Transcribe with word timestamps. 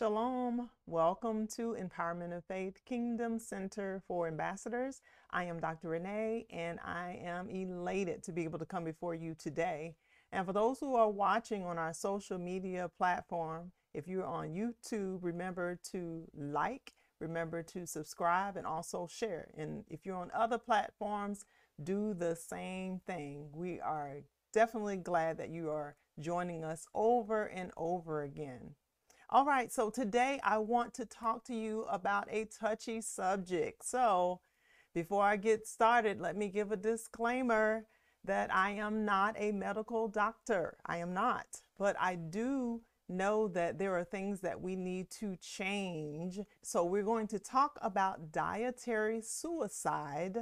Shalom. 0.00 0.70
Welcome 0.86 1.46
to 1.48 1.76
Empowerment 1.78 2.34
of 2.34 2.42
Faith 2.46 2.80
Kingdom 2.86 3.38
Center 3.38 4.02
for 4.08 4.28
Ambassadors. 4.28 5.02
I 5.30 5.44
am 5.44 5.60
Dr. 5.60 5.90
Renee 5.90 6.46
and 6.48 6.80
I 6.82 7.20
am 7.22 7.50
elated 7.50 8.22
to 8.22 8.32
be 8.32 8.44
able 8.44 8.58
to 8.60 8.64
come 8.64 8.82
before 8.82 9.14
you 9.14 9.34
today. 9.34 9.96
And 10.32 10.46
for 10.46 10.54
those 10.54 10.80
who 10.80 10.94
are 10.94 11.10
watching 11.10 11.66
on 11.66 11.76
our 11.76 11.92
social 11.92 12.38
media 12.38 12.88
platform, 12.96 13.72
if 13.92 14.08
you're 14.08 14.24
on 14.24 14.54
YouTube, 14.54 15.18
remember 15.20 15.78
to 15.92 16.26
like, 16.34 16.94
remember 17.20 17.62
to 17.64 17.86
subscribe, 17.86 18.56
and 18.56 18.66
also 18.66 19.06
share. 19.06 19.50
And 19.58 19.84
if 19.90 20.06
you're 20.06 20.16
on 20.16 20.30
other 20.32 20.56
platforms, 20.56 21.44
do 21.84 22.14
the 22.14 22.36
same 22.36 23.02
thing. 23.06 23.50
We 23.52 23.80
are 23.80 24.22
definitely 24.54 24.96
glad 24.96 25.36
that 25.36 25.50
you 25.50 25.68
are 25.68 25.94
joining 26.18 26.64
us 26.64 26.86
over 26.94 27.44
and 27.44 27.70
over 27.76 28.22
again. 28.22 28.76
All 29.32 29.44
right, 29.44 29.70
so 29.70 29.90
today 29.90 30.40
I 30.42 30.58
want 30.58 30.92
to 30.94 31.04
talk 31.04 31.44
to 31.44 31.54
you 31.54 31.84
about 31.88 32.26
a 32.32 32.46
touchy 32.46 33.00
subject. 33.00 33.84
So, 33.84 34.40
before 34.92 35.22
I 35.22 35.36
get 35.36 35.68
started, 35.68 36.20
let 36.20 36.36
me 36.36 36.48
give 36.48 36.72
a 36.72 36.76
disclaimer 36.76 37.86
that 38.24 38.52
I 38.52 38.72
am 38.72 39.04
not 39.04 39.36
a 39.38 39.52
medical 39.52 40.08
doctor. 40.08 40.78
I 40.84 40.96
am 40.96 41.14
not, 41.14 41.46
but 41.78 41.94
I 42.00 42.16
do 42.16 42.80
know 43.08 43.46
that 43.46 43.78
there 43.78 43.94
are 43.96 44.02
things 44.02 44.40
that 44.40 44.60
we 44.60 44.74
need 44.74 45.10
to 45.20 45.36
change. 45.36 46.40
So, 46.62 46.84
we're 46.84 47.04
going 47.04 47.28
to 47.28 47.38
talk 47.38 47.78
about 47.82 48.32
dietary 48.32 49.20
suicide 49.22 50.38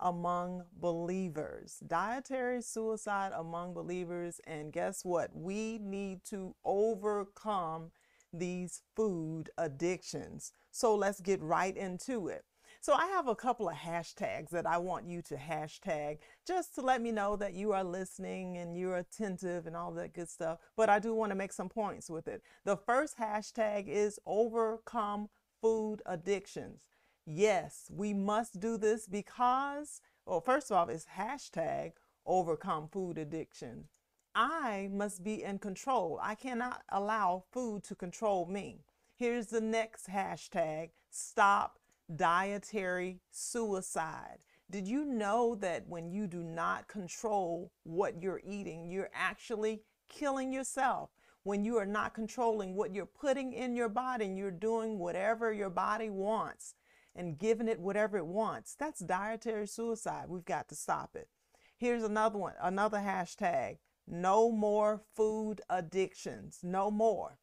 among 0.00 0.62
believers. 0.80 1.82
Dietary 1.86 2.62
suicide 2.62 3.32
among 3.36 3.74
believers. 3.74 4.40
And 4.46 4.72
guess 4.72 5.04
what? 5.04 5.28
We 5.36 5.76
need 5.76 6.24
to 6.30 6.54
overcome 6.64 7.90
these 8.32 8.82
food 8.94 9.50
addictions. 9.58 10.52
So 10.70 10.94
let's 10.94 11.20
get 11.20 11.42
right 11.42 11.76
into 11.76 12.28
it. 12.28 12.44
So 12.82 12.94
I 12.94 13.08
have 13.08 13.28
a 13.28 13.34
couple 13.34 13.68
of 13.68 13.76
hashtags 13.76 14.48
that 14.50 14.66
I 14.66 14.78
want 14.78 15.06
you 15.06 15.20
to 15.22 15.36
hashtag 15.36 16.18
just 16.46 16.74
to 16.76 16.80
let 16.80 17.02
me 17.02 17.12
know 17.12 17.36
that 17.36 17.52
you 17.52 17.72
are 17.72 17.84
listening 17.84 18.56
and 18.56 18.74
you're 18.74 18.96
attentive 18.96 19.66
and 19.66 19.76
all 19.76 19.92
that 19.92 20.14
good 20.14 20.30
stuff. 20.30 20.60
But 20.76 20.88
I 20.88 20.98
do 20.98 21.12
want 21.12 21.30
to 21.30 21.36
make 21.36 21.52
some 21.52 21.68
points 21.68 22.08
with 22.08 22.26
it. 22.26 22.42
The 22.64 22.78
first 22.78 23.18
hashtag 23.18 23.86
is 23.86 24.18
overcome 24.24 25.28
food 25.60 26.00
addictions. 26.06 26.86
Yes, 27.26 27.90
we 27.94 28.14
must 28.14 28.60
do 28.60 28.78
this 28.78 29.06
because, 29.06 30.00
well, 30.24 30.40
first 30.40 30.70
of 30.70 30.76
all, 30.78 30.88
it's 30.88 31.06
hashtag 31.18 31.92
overcome 32.24 32.88
food 32.88 33.18
addiction. 33.18 33.88
I 34.34 34.88
must 34.92 35.24
be 35.24 35.42
in 35.42 35.58
control. 35.58 36.18
I 36.22 36.34
cannot 36.34 36.82
allow 36.90 37.44
food 37.50 37.82
to 37.84 37.94
control 37.94 38.46
me. 38.46 38.84
Here's 39.16 39.46
the 39.46 39.60
next 39.60 40.08
hashtag 40.08 40.90
stop 41.10 41.78
dietary 42.14 43.20
suicide. 43.30 44.38
Did 44.70 44.86
you 44.86 45.04
know 45.04 45.56
that 45.56 45.88
when 45.88 46.12
you 46.12 46.28
do 46.28 46.44
not 46.44 46.86
control 46.86 47.72
what 47.82 48.22
you're 48.22 48.40
eating, 48.46 48.88
you're 48.88 49.10
actually 49.12 49.82
killing 50.08 50.52
yourself? 50.52 51.10
When 51.42 51.64
you 51.64 51.76
are 51.78 51.86
not 51.86 52.14
controlling 52.14 52.76
what 52.76 52.94
you're 52.94 53.06
putting 53.06 53.52
in 53.52 53.74
your 53.74 53.88
body 53.88 54.26
and 54.26 54.38
you're 54.38 54.50
doing 54.50 54.98
whatever 54.98 55.52
your 55.52 55.70
body 55.70 56.08
wants 56.08 56.74
and 57.16 57.38
giving 57.38 57.66
it 57.66 57.80
whatever 57.80 58.16
it 58.16 58.26
wants, 58.26 58.76
that's 58.78 59.00
dietary 59.00 59.66
suicide. 59.66 60.26
We've 60.28 60.44
got 60.44 60.68
to 60.68 60.76
stop 60.76 61.16
it. 61.16 61.28
Here's 61.76 62.04
another 62.04 62.38
one, 62.38 62.54
another 62.60 62.98
hashtag 62.98 63.78
no 64.06 64.50
more 64.50 65.02
food 65.14 65.60
addictions. 65.68 66.60
No 66.62 66.90
more. 66.90 67.38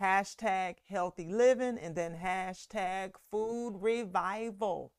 Hashtag 0.00 0.76
healthy 0.88 1.28
living 1.28 1.78
and 1.78 1.94
then 1.94 2.16
hashtag 2.22 3.12
food 3.30 3.78
revival. 3.80 4.92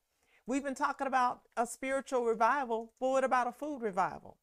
We've 0.46 0.64
been 0.64 0.74
talking 0.74 1.06
about 1.06 1.42
a 1.56 1.66
spiritual 1.66 2.24
revival, 2.24 2.92
but 2.98 3.10
what 3.10 3.24
about 3.24 3.46
a 3.46 3.52
food 3.52 3.82
revival? 3.82 4.38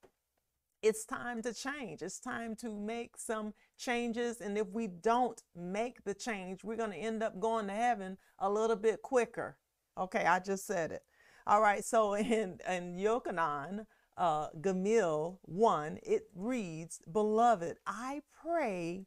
It's 0.81 1.03
time 1.03 1.41
to 1.41 1.53
change. 1.53 2.03
It's 2.03 2.19
time 2.19 2.55
to 2.57 2.69
make 2.69 3.17
some 3.17 3.53
changes. 3.77 4.39
And 4.39 4.57
if 4.57 4.67
we 4.67 4.87
don't 4.87 5.41
make 5.55 6.03
the 6.03 6.13
change, 6.13 6.63
we're 6.63 6.77
going 6.77 6.91
to 6.91 6.97
end 6.97 7.23
up 7.23 7.39
going 7.39 7.67
to 7.67 7.73
heaven 7.73 8.17
a 8.37 8.49
little 8.49 8.75
bit 8.75 9.01
quicker. 9.01 9.57
Okay, 9.97 10.25
I 10.25 10.39
just 10.39 10.67
said 10.67 10.91
it. 10.91 11.01
All 11.47 11.61
right, 11.61 11.83
so 11.83 12.13
in, 12.15 12.59
in 12.69 12.97
Yochanan, 12.97 13.85
uh, 14.17 14.49
Gimel 14.59 15.37
1, 15.43 15.99
it 16.03 16.29
reads, 16.35 17.01
Beloved, 17.11 17.77
I 17.85 18.21
pray 18.41 19.05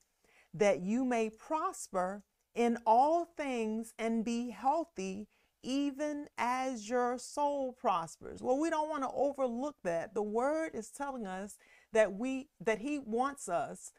that 0.55 0.81
you 0.81 1.05
may 1.05 1.31
prosper 1.31 2.23
in 2.55 2.79
all 2.87 3.25
things 3.25 3.95
and 3.99 4.25
be 4.25 4.51
healthy, 4.51 5.29
even 5.63 6.27
as 6.37 6.89
your 6.89 7.19
soul 7.19 7.73
prospers. 7.73 8.43
Well, 8.43 8.59
we 8.59 8.71
don't 8.71 8.89
want 8.89 9.03
to 9.05 9.11
overlook 9.15 9.77
that. 9.85 10.15
The 10.15 10.23
word 10.23 10.71
is 10.75 10.91
telling 10.91 11.27
us 11.27 11.57
that 11.93 12.15
we 12.15 12.49
that 12.61 12.79
he 12.79 12.99
wants 12.99 13.49
us, 13.49 13.93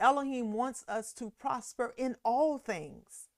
Elohim 0.00 0.52
wants 0.52 0.84
us 0.88 1.12
to 1.14 1.30
prosper 1.38 1.94
in 1.96 2.16
all 2.24 2.58
things, 2.58 3.28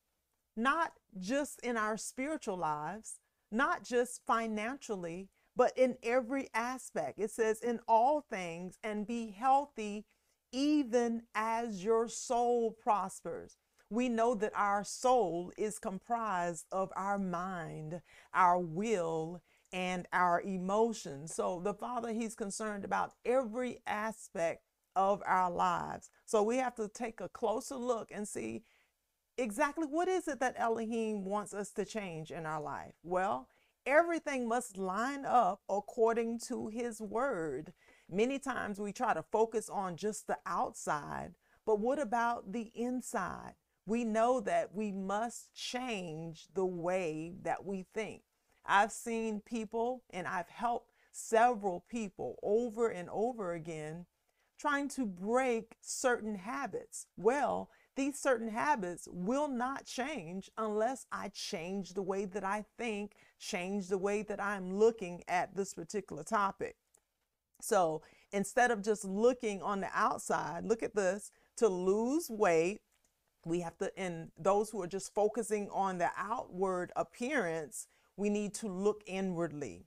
not 0.57 0.93
just 1.19 1.61
in 1.61 1.77
our 1.77 1.97
spiritual 1.97 2.57
lives, 2.57 3.21
not 3.51 3.85
just 3.85 4.23
financially, 4.27 5.29
but 5.59 5.77
in 5.77 5.97
every 6.05 6.49
aspect. 6.55 7.19
It 7.19 7.33
says, 7.33 7.61
in 7.61 7.81
all 7.89 8.25
things, 8.31 8.79
and 8.85 9.07
be 9.07 9.33
healthy, 9.33 10.07
even 10.53 11.23
as 11.35 11.85
your 11.85 12.09
soul 12.09 12.71
prospers. 12.81 13.57
We 13.91 14.09
know 14.09 14.35
that 14.37 14.53
our 14.55 14.85
soul 14.85 15.51
is 15.59 15.81
comprised 15.81 16.67
of 16.71 16.91
our 16.95 17.19
mind, 17.19 18.03
our 18.33 18.61
will, 18.61 19.43
and 19.73 20.07
our 20.13 20.41
emotions. 20.43 21.35
So 21.35 21.61
the 21.63 21.75
Father, 21.75 22.13
He's 22.13 22.37
concerned 22.37 22.85
about 22.85 23.15
every 23.27 23.81
aspect 23.85 24.63
of 24.95 25.23
our 25.27 25.51
lives. 25.51 26.09
So 26.25 26.43
we 26.43 26.59
have 26.59 26.77
to 26.77 26.89
take 26.89 27.21
a 27.21 27.29
closer 27.29 27.77
look 27.77 28.11
and 28.13 28.29
see 28.29 28.63
exactly 29.37 29.87
what 29.87 30.07
is 30.07 30.29
it 30.29 30.39
that 30.39 30.55
Elohim 30.57 31.25
wants 31.25 31.53
us 31.53 31.71
to 31.73 31.85
change 31.85 32.31
in 32.31 32.47
our 32.47 32.61
life. 32.61 32.95
Well, 33.03 33.49
everything 33.89 34.47
must 34.47 34.77
line 34.77 35.25
up 35.25 35.63
according 35.69 36.39
to 36.39 36.69
his 36.69 37.01
word. 37.01 37.73
Many 38.11 38.39
times 38.39 38.79
we 38.79 38.93
try 38.93 39.15
to 39.15 39.25
focus 39.33 39.71
on 39.71 39.97
just 39.97 40.27
the 40.27 40.37
outside, 40.45 41.35
but 41.65 41.81
what 41.81 41.99
about 41.99 42.53
the 42.53 42.71
inside? 42.75 43.55
We 43.87 44.05
know 44.05 44.41
that 44.41 44.75
we 44.75 44.93
must 44.93 45.55
change 45.55 46.49
the 46.55 46.67
way 46.67 47.33
that 47.43 47.65
we 47.65 47.87
think. 47.95 48.23
I've 48.67 48.93
seen 48.93 49.41
people 49.41 50.05
and 50.11 50.27
I've 50.27 50.51
helped 50.51 50.93
several 51.11 51.87
people 51.89 52.39
over 52.43 52.89
and 52.89 53.09
over 53.09 53.55
again 53.55 54.05
trying 54.59 54.89
to 54.89 55.07
break 55.07 55.77
certain 55.81 56.35
habits. 56.35 57.07
Well, 57.17 57.71
these 57.97 58.19
certain 58.19 58.49
habits 58.49 59.09
will 59.11 59.49
not 59.49 59.87
change 59.87 60.51
unless 60.59 61.07
I 61.11 61.29
change 61.29 61.95
the 61.95 62.03
way 62.03 62.27
that 62.27 62.45
I 62.45 62.65
think, 62.77 63.15
change 63.39 63.89
the 63.89 63.99
way 63.99 64.23
that 64.23 64.43
I'm 64.43 64.79
looking 64.79 65.23
at 65.29 65.55
this 65.57 65.75
particular 65.75 66.25
topic. 66.25 66.77
So 67.61 68.03
instead 68.33 68.71
of 68.71 68.83
just 68.83 69.05
looking 69.05 69.63
on 69.63 69.81
the 69.81 69.91
outside, 69.93 70.65
look 70.65 70.83
at 70.83 70.95
this 70.95 71.31
to 71.57 71.69
lose 71.69 72.31
weight. 72.31 72.81
We 73.45 73.61
have 73.61 73.79
to, 73.79 73.91
and 73.97 74.31
those 74.39 74.71
who 74.71 74.83
are 74.83 74.89
just 74.89 75.15
focusing 75.15 75.69
on 75.71 75.99
the 75.99 76.11
outward 76.17 76.93
appearance, 76.97 77.87
we 78.17 78.31
need 78.31 78.55
to 78.55 78.69
look 78.69 79.03
inwardly. 79.07 79.87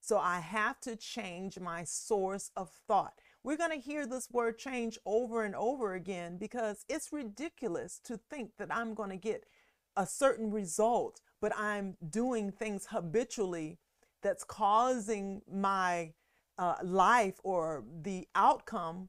So 0.00 0.18
I 0.18 0.40
have 0.40 0.80
to 0.80 0.96
change 0.96 1.58
my 1.58 1.84
source 1.84 2.50
of 2.56 2.70
thought. 2.86 3.14
We're 3.42 3.56
going 3.56 3.70
to 3.70 3.76
hear 3.76 4.06
this 4.06 4.30
word 4.30 4.58
change 4.58 4.98
over 5.04 5.44
and 5.44 5.54
over 5.54 5.94
again 5.94 6.36
because 6.38 6.84
it's 6.88 7.12
ridiculous 7.12 8.00
to 8.04 8.16
think 8.16 8.52
that 8.58 8.74
I'm 8.74 8.94
going 8.94 9.10
to 9.10 9.16
get 9.16 9.44
a 9.96 10.06
certain 10.06 10.50
result, 10.50 11.20
but 11.40 11.56
I'm 11.56 11.96
doing 12.10 12.52
things 12.52 12.86
habitually 12.90 13.78
that's 14.22 14.44
causing 14.44 15.42
my 15.50 16.12
uh, 16.58 16.76
life 16.82 17.40
or 17.42 17.84
the 18.02 18.28
outcome 18.34 19.08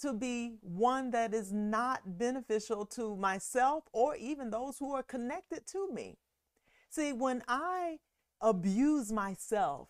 to 0.00 0.12
be 0.12 0.56
one 0.62 1.10
that 1.10 1.34
is 1.34 1.52
not 1.52 2.18
beneficial 2.18 2.86
to 2.86 3.16
myself 3.16 3.84
or 3.92 4.16
even 4.16 4.50
those 4.50 4.78
who 4.78 4.94
are 4.94 5.02
connected 5.02 5.66
to 5.66 5.92
me. 5.92 6.16
See, 6.90 7.12
when 7.12 7.42
I 7.48 7.98
abuse 8.40 9.12
myself, 9.12 9.88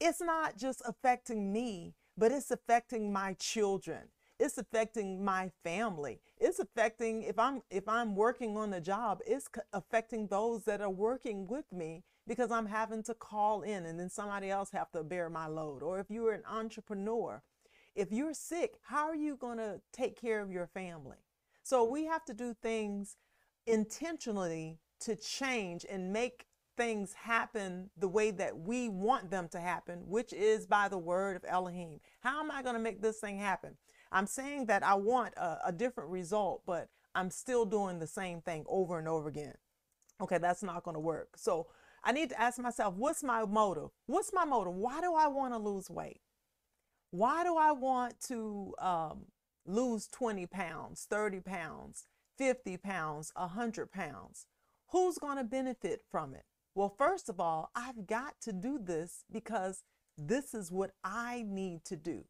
it's 0.00 0.20
not 0.20 0.56
just 0.56 0.82
affecting 0.86 1.52
me, 1.52 1.94
but 2.16 2.30
it's 2.32 2.50
affecting 2.50 3.12
my 3.12 3.34
children 3.34 4.08
it's 4.38 4.58
affecting 4.58 5.24
my 5.24 5.50
family 5.62 6.20
it's 6.38 6.58
affecting 6.58 7.22
if 7.22 7.38
i'm 7.38 7.62
if 7.70 7.88
i'm 7.88 8.14
working 8.14 8.56
on 8.56 8.70
the 8.70 8.80
job 8.80 9.20
it's 9.26 9.48
affecting 9.72 10.26
those 10.28 10.64
that 10.64 10.80
are 10.80 10.90
working 10.90 11.46
with 11.46 11.70
me 11.72 12.02
because 12.26 12.50
i'm 12.50 12.66
having 12.66 13.02
to 13.02 13.14
call 13.14 13.62
in 13.62 13.86
and 13.86 13.98
then 13.98 14.08
somebody 14.08 14.50
else 14.50 14.70
have 14.70 14.90
to 14.90 15.02
bear 15.02 15.28
my 15.28 15.46
load 15.46 15.82
or 15.82 15.98
if 15.98 16.10
you're 16.10 16.32
an 16.32 16.42
entrepreneur 16.50 17.42
if 17.94 18.12
you're 18.12 18.34
sick 18.34 18.78
how 18.82 19.08
are 19.08 19.16
you 19.16 19.36
going 19.36 19.58
to 19.58 19.80
take 19.92 20.20
care 20.20 20.40
of 20.42 20.50
your 20.50 20.66
family 20.66 21.18
so 21.62 21.84
we 21.84 22.04
have 22.06 22.24
to 22.24 22.34
do 22.34 22.54
things 22.62 23.16
intentionally 23.66 24.78
to 25.00 25.14
change 25.16 25.84
and 25.88 26.12
make 26.12 26.46
things 26.78 27.12
happen 27.12 27.90
the 27.98 28.08
way 28.08 28.30
that 28.30 28.56
we 28.56 28.88
want 28.88 29.30
them 29.30 29.48
to 29.48 29.60
happen, 29.60 29.98
which 30.06 30.32
is 30.32 30.64
by 30.64 30.88
the 30.88 30.96
word 30.96 31.36
of 31.36 31.44
Elohim. 31.46 32.00
How 32.20 32.40
am 32.40 32.50
I 32.50 32.62
going 32.62 32.76
to 32.76 32.80
make 32.80 33.02
this 33.02 33.18
thing 33.18 33.36
happen? 33.36 33.76
I'm 34.10 34.26
saying 34.26 34.66
that 34.66 34.82
I 34.82 34.94
want 34.94 35.34
a, 35.36 35.58
a, 35.66 35.72
different 35.72 36.10
result, 36.10 36.62
but 36.66 36.88
I'm 37.14 37.30
still 37.30 37.64
doing 37.64 37.98
the 37.98 38.06
same 38.06 38.40
thing 38.40 38.64
over 38.68 38.98
and 38.98 39.06
over 39.06 39.28
again. 39.28 39.54
Okay, 40.20 40.38
that's 40.38 40.62
not 40.62 40.82
going 40.82 40.94
to 40.94 41.00
work. 41.00 41.36
So 41.36 41.66
I 42.02 42.12
need 42.12 42.30
to 42.30 42.40
ask 42.40 42.58
myself, 42.58 42.94
what's 42.94 43.22
my 43.22 43.44
motive? 43.44 43.90
What's 44.06 44.32
my 44.32 44.44
motive? 44.44 44.74
Why 44.74 45.00
do 45.00 45.14
I 45.14 45.28
want 45.28 45.52
to 45.52 45.58
lose 45.58 45.90
weight? 45.90 46.20
Why 47.10 47.44
do 47.44 47.56
I 47.56 47.72
want 47.72 48.20
to 48.28 48.74
um, 48.78 49.26
lose 49.66 50.08
20 50.08 50.46
pounds, 50.46 51.06
30 51.08 51.40
pounds, 51.40 52.06
50 52.36 52.76
pounds, 52.78 53.32
100 53.36 53.92
pounds? 53.92 54.46
Who's 54.90 55.18
going 55.18 55.36
to 55.36 55.44
benefit 55.44 56.00
from 56.10 56.34
it? 56.34 56.44
Well, 56.74 56.94
first 56.96 57.28
of 57.28 57.40
all, 57.40 57.70
I've 57.74 58.06
got 58.06 58.40
to 58.42 58.52
do 58.52 58.78
this 58.78 59.24
because 59.30 59.82
this 60.16 60.54
is 60.54 60.70
what 60.70 60.92
I 61.04 61.44
need 61.46 61.84
to 61.86 61.96
do. 61.96 62.24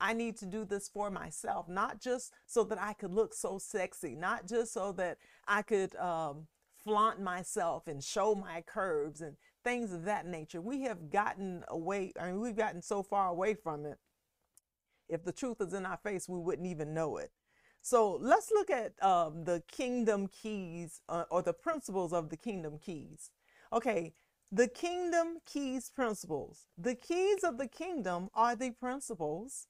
I 0.00 0.12
need 0.12 0.36
to 0.38 0.46
do 0.46 0.64
this 0.64 0.88
for 0.88 1.10
myself, 1.10 1.68
not 1.68 2.00
just 2.00 2.32
so 2.46 2.64
that 2.64 2.80
I 2.80 2.94
could 2.94 3.12
look 3.12 3.34
so 3.34 3.58
sexy, 3.58 4.14
not 4.14 4.46
just 4.46 4.72
so 4.72 4.92
that 4.92 5.18
I 5.46 5.62
could 5.62 5.94
um, 5.96 6.46
flaunt 6.82 7.20
myself 7.20 7.86
and 7.86 8.02
show 8.02 8.34
my 8.34 8.62
curves 8.62 9.20
and 9.20 9.36
things 9.62 9.92
of 9.92 10.04
that 10.04 10.26
nature. 10.26 10.60
We 10.60 10.82
have 10.82 11.10
gotten 11.10 11.64
away, 11.68 12.12
I 12.18 12.26
mean, 12.26 12.40
we've 12.40 12.56
gotten 12.56 12.82
so 12.82 13.02
far 13.02 13.28
away 13.28 13.54
from 13.54 13.84
it. 13.84 13.98
If 15.08 15.24
the 15.24 15.32
truth 15.32 15.60
is 15.60 15.74
in 15.74 15.84
our 15.84 15.98
face, 15.98 16.28
we 16.28 16.38
wouldn't 16.38 16.68
even 16.68 16.94
know 16.94 17.16
it. 17.16 17.32
So 17.82 18.18
let's 18.20 18.50
look 18.50 18.70
at 18.70 18.92
um, 19.02 19.44
the 19.44 19.62
kingdom 19.70 20.28
keys 20.28 21.00
uh, 21.08 21.24
or 21.30 21.42
the 21.42 21.52
principles 21.52 22.12
of 22.12 22.28
the 22.28 22.36
kingdom 22.36 22.78
keys. 22.78 23.30
Okay, 23.72 24.14
the 24.52 24.68
kingdom 24.68 25.38
keys 25.46 25.90
principles. 25.90 26.66
The 26.76 26.94
keys 26.94 27.42
of 27.42 27.58
the 27.58 27.68
kingdom 27.68 28.28
are 28.34 28.56
the 28.56 28.70
principles, 28.70 29.66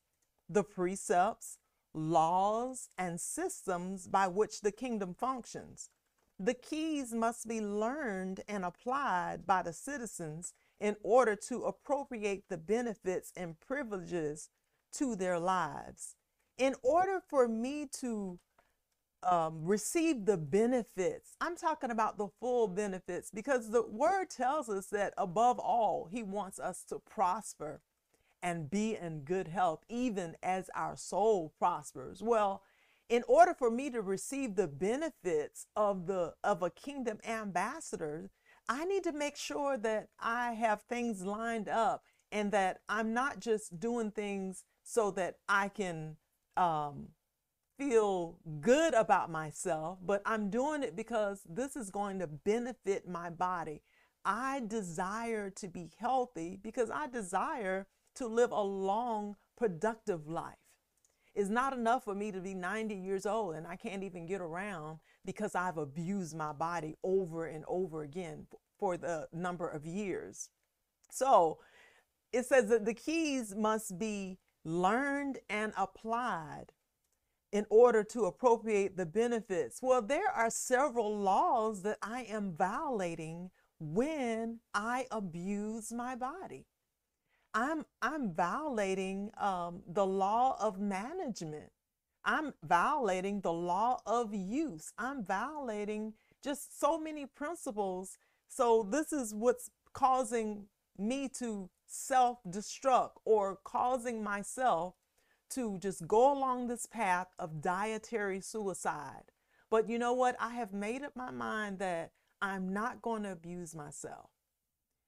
the 0.50 0.64
precepts, 0.64 1.58
laws, 1.94 2.88
and 2.98 3.20
systems 3.20 4.08
by 4.08 4.26
which 4.26 4.60
the 4.60 4.72
kingdom 4.72 5.14
functions. 5.14 5.90
The 6.38 6.54
keys 6.54 7.12
must 7.12 7.46
be 7.46 7.60
learned 7.60 8.40
and 8.48 8.64
applied 8.64 9.46
by 9.46 9.62
the 9.62 9.72
citizens 9.72 10.52
in 10.80 10.96
order 11.02 11.36
to 11.48 11.64
appropriate 11.64 12.44
the 12.48 12.56
benefits 12.56 13.32
and 13.36 13.60
privileges 13.60 14.48
to 14.94 15.14
their 15.14 15.38
lives. 15.38 16.16
In 16.56 16.74
order 16.82 17.20
for 17.28 17.46
me 17.46 17.86
to 18.00 18.38
um, 19.22 19.64
receive 19.64 20.24
the 20.24 20.38
benefits, 20.38 21.36
I'm 21.40 21.56
talking 21.56 21.90
about 21.90 22.16
the 22.16 22.28
full 22.40 22.68
benefits 22.68 23.30
because 23.30 23.70
the 23.70 23.86
word 23.86 24.30
tells 24.30 24.68
us 24.70 24.86
that 24.86 25.12
above 25.18 25.58
all, 25.58 26.08
he 26.10 26.22
wants 26.22 26.58
us 26.58 26.82
to 26.88 26.98
prosper 26.98 27.82
and 28.42 28.70
be 28.70 28.96
in 28.96 29.20
good 29.20 29.48
health, 29.48 29.84
even 29.88 30.36
as 30.42 30.70
our 30.74 30.96
soul 30.96 31.52
prospers. 31.58 32.22
Well, 32.22 32.62
in 33.10 33.24
order 33.26 33.52
for 33.52 33.70
me 33.70 33.90
to 33.90 34.00
receive 34.00 34.54
the 34.54 34.68
benefits 34.68 35.66
of 35.76 36.06
the 36.06 36.32
of 36.42 36.62
a 36.62 36.70
kingdom 36.70 37.18
ambassador 37.26 38.30
i 38.68 38.84
need 38.84 39.02
to 39.02 39.12
make 39.12 39.36
sure 39.36 39.76
that 39.76 40.08
i 40.20 40.52
have 40.52 40.82
things 40.82 41.22
lined 41.22 41.68
up 41.68 42.04
and 42.32 42.52
that 42.52 42.80
i'm 42.88 43.12
not 43.12 43.40
just 43.40 43.78
doing 43.78 44.10
things 44.10 44.64
so 44.82 45.10
that 45.10 45.36
i 45.48 45.68
can 45.68 46.16
um, 46.56 47.08
feel 47.78 48.38
good 48.60 48.94
about 48.94 49.30
myself 49.30 49.98
but 50.04 50.22
i'm 50.24 50.48
doing 50.48 50.82
it 50.82 50.94
because 50.96 51.42
this 51.48 51.76
is 51.76 51.90
going 51.90 52.18
to 52.18 52.26
benefit 52.26 53.08
my 53.08 53.28
body 53.28 53.82
i 54.24 54.62
desire 54.68 55.50
to 55.50 55.66
be 55.66 55.90
healthy 55.98 56.58
because 56.62 56.90
i 56.90 57.06
desire 57.08 57.86
to 58.16 58.26
live 58.26 58.50
a 58.52 58.62
long 58.62 59.36
productive 59.56 60.26
life 60.28 60.56
it's 61.34 61.48
not 61.48 61.72
enough 61.72 62.04
for 62.04 62.14
me 62.14 62.32
to 62.32 62.40
be 62.40 62.54
90 62.54 62.94
years 62.94 63.24
old 63.24 63.54
and 63.54 63.66
I 63.66 63.76
can't 63.76 64.02
even 64.02 64.26
get 64.26 64.40
around 64.40 64.98
because 65.24 65.54
I've 65.54 65.78
abused 65.78 66.36
my 66.36 66.52
body 66.52 66.96
over 67.02 67.46
and 67.46 67.64
over 67.68 68.02
again 68.02 68.46
for 68.78 68.96
the 68.96 69.28
number 69.32 69.68
of 69.68 69.86
years. 69.86 70.50
So 71.10 71.58
it 72.32 72.46
says 72.46 72.66
that 72.68 72.84
the 72.84 72.94
keys 72.94 73.54
must 73.54 73.98
be 73.98 74.38
learned 74.64 75.38
and 75.48 75.72
applied 75.76 76.66
in 77.52 77.66
order 77.68 78.04
to 78.04 78.26
appropriate 78.26 78.96
the 78.96 79.06
benefits. 79.06 79.80
Well, 79.82 80.02
there 80.02 80.30
are 80.30 80.50
several 80.50 81.16
laws 81.16 81.82
that 81.82 81.98
I 82.02 82.22
am 82.22 82.54
violating 82.56 83.50
when 83.80 84.60
I 84.74 85.06
abuse 85.10 85.92
my 85.92 86.14
body. 86.14 86.66
I'm 87.54 87.84
I'm 88.00 88.32
violating 88.32 89.30
um, 89.38 89.82
the 89.86 90.06
law 90.06 90.56
of 90.60 90.78
management. 90.80 91.70
I'm 92.24 92.52
violating 92.62 93.40
the 93.40 93.52
law 93.52 94.00
of 94.06 94.34
use. 94.34 94.92
I'm 94.98 95.24
violating 95.24 96.14
just 96.44 96.78
so 96.78 96.98
many 96.98 97.26
principles. 97.26 98.18
So 98.48 98.86
this 98.88 99.12
is 99.12 99.34
what's 99.34 99.70
causing 99.94 100.66
me 100.98 101.28
to 101.38 101.70
self-destruct 101.86 103.12
or 103.24 103.58
causing 103.64 104.22
myself 104.22 104.94
to 105.50 105.78
just 105.78 106.06
go 106.06 106.32
along 106.32 106.68
this 106.68 106.86
path 106.86 107.28
of 107.38 107.60
dietary 107.60 108.40
suicide. 108.40 109.32
But 109.70 109.88
you 109.88 109.98
know 109.98 110.12
what? 110.12 110.36
I 110.38 110.50
have 110.54 110.72
made 110.72 111.02
up 111.02 111.16
my 111.16 111.30
mind 111.30 111.78
that 111.78 112.12
I'm 112.42 112.72
not 112.72 113.02
going 113.02 113.22
to 113.24 113.32
abuse 113.32 113.74
myself. 113.74 114.30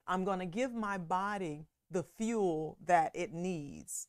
I'm 0.07 0.25
going 0.25 0.41
to 0.41 0.47
give 0.47 0.73
my 0.75 0.99
body 0.99 1.67
the 1.93 2.03
fuel 2.03 2.77
that 2.85 3.13
it 3.15 3.33
needs. 3.33 4.09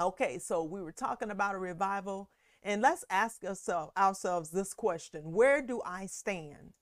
Okay, 0.00 0.38
so 0.38 0.62
we 0.62 0.80
were 0.80 0.92
talking 0.92 1.30
about 1.30 1.54
a 1.54 1.58
revival, 1.58 2.30
and 2.62 2.80
let's 2.82 3.04
ask 3.08 3.42
ourselves, 3.44 3.92
ourselves 3.96 4.50
this 4.50 4.74
question 4.74 5.32
Where 5.32 5.62
do 5.62 5.80
I 5.84 6.06
stand? 6.06 6.72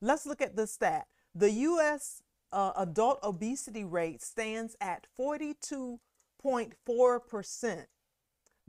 Let's 0.00 0.26
look 0.26 0.40
at 0.40 0.56
the 0.56 0.66
stat. 0.66 1.06
The 1.34 1.50
U.S. 1.50 2.22
Uh, 2.52 2.72
adult 2.76 3.18
obesity 3.22 3.84
rate 3.84 4.22
stands 4.22 4.74
at 4.80 5.06
42.4%. 5.18 7.86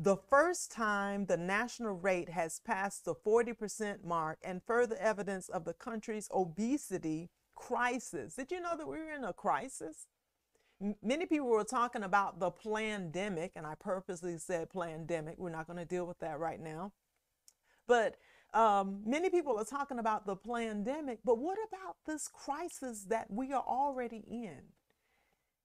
The 0.01 0.15
first 0.15 0.71
time 0.71 1.25
the 1.25 1.35
national 1.35 1.93
rate 1.93 2.29
has 2.29 2.59
passed 2.59 3.03
the 3.03 3.15
40% 3.15 4.05
mark, 4.05 4.39
and 4.41 4.63
further 4.63 4.95
evidence 4.95 5.49
of 5.49 5.65
the 5.65 5.73
country's 5.73 6.29
obesity 6.33 7.29
crisis. 7.53 8.35
Did 8.35 8.51
you 8.51 8.61
know 8.61 8.77
that 8.77 8.87
we 8.87 8.97
we're 8.97 9.13
in 9.13 9.25
a 9.25 9.33
crisis? 9.33 10.07
Many 11.01 11.25
people 11.25 11.47
were 11.47 11.63
talking 11.63 12.03
about 12.03 12.39
the 12.39 12.51
pandemic, 12.51 13.51
and 13.55 13.65
I 13.65 13.75
purposely 13.75 14.37
said 14.37 14.69
pandemic. 14.69 15.35
We're 15.37 15.49
not 15.49 15.67
going 15.67 15.79
to 15.79 15.85
deal 15.85 16.05
with 16.05 16.19
that 16.19 16.39
right 16.39 16.59
now. 16.59 16.91
But 17.87 18.15
um, 18.53 19.01
many 19.05 19.29
people 19.29 19.57
are 19.57 19.65
talking 19.65 19.99
about 19.99 20.25
the 20.25 20.35
pandemic, 20.35 21.19
but 21.23 21.37
what 21.37 21.57
about 21.67 21.97
this 22.05 22.27
crisis 22.27 23.05
that 23.09 23.29
we 23.29 23.53
are 23.53 23.63
already 23.67 24.23
in? 24.29 24.59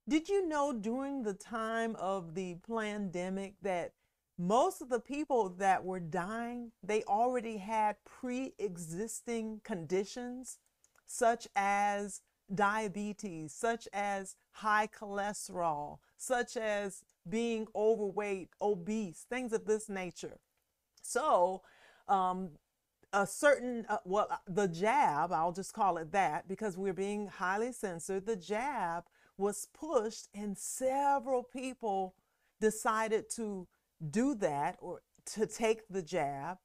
Did 0.06 0.28
you 0.28 0.46
know 0.46 0.72
during 0.72 1.22
the 1.22 1.32
time 1.32 1.96
of 1.96 2.34
the 2.34 2.56
pandemic 2.68 3.54
that 3.62 3.92
most 4.36 4.82
of 4.82 4.88
the 4.88 5.00
people 5.00 5.48
that 5.58 5.84
were 5.84 6.00
dying, 6.00 6.72
they 6.82 7.04
already 7.04 7.56
had 7.56 7.96
pre-existing 8.04 9.60
conditions 9.64 10.58
such 11.06 11.46
as 11.54 12.20
diabetes, 12.52 13.52
such 13.52 13.88
as 13.92 14.36
high 14.52 14.86
cholesterol, 14.86 15.98
such 16.16 16.56
as 16.56 17.02
being 17.28 17.66
overweight, 17.74 18.50
obese, 18.60 19.26
things 19.28 19.52
of 19.52 19.64
this 19.64 19.88
nature. 19.88 20.38
So, 21.02 21.62
um, 22.08 22.50
a 23.12 23.26
certain, 23.26 23.86
uh, 23.88 23.98
well, 24.04 24.26
uh, 24.30 24.36
the 24.48 24.66
jab, 24.66 25.32
I'll 25.32 25.52
just 25.52 25.72
call 25.72 25.98
it 25.98 26.10
that 26.12 26.48
because 26.48 26.76
we're 26.76 26.92
being 26.92 27.28
highly 27.28 27.72
censored, 27.72 28.26
the 28.26 28.36
jab 28.36 29.04
was 29.36 29.68
pushed, 29.72 30.28
and 30.34 30.58
several 30.58 31.42
people 31.42 32.14
decided 32.60 33.30
to 33.30 33.66
do 34.10 34.34
that 34.36 34.76
or 34.80 35.02
to 35.34 35.46
take 35.46 35.88
the 35.88 36.02
jab. 36.02 36.58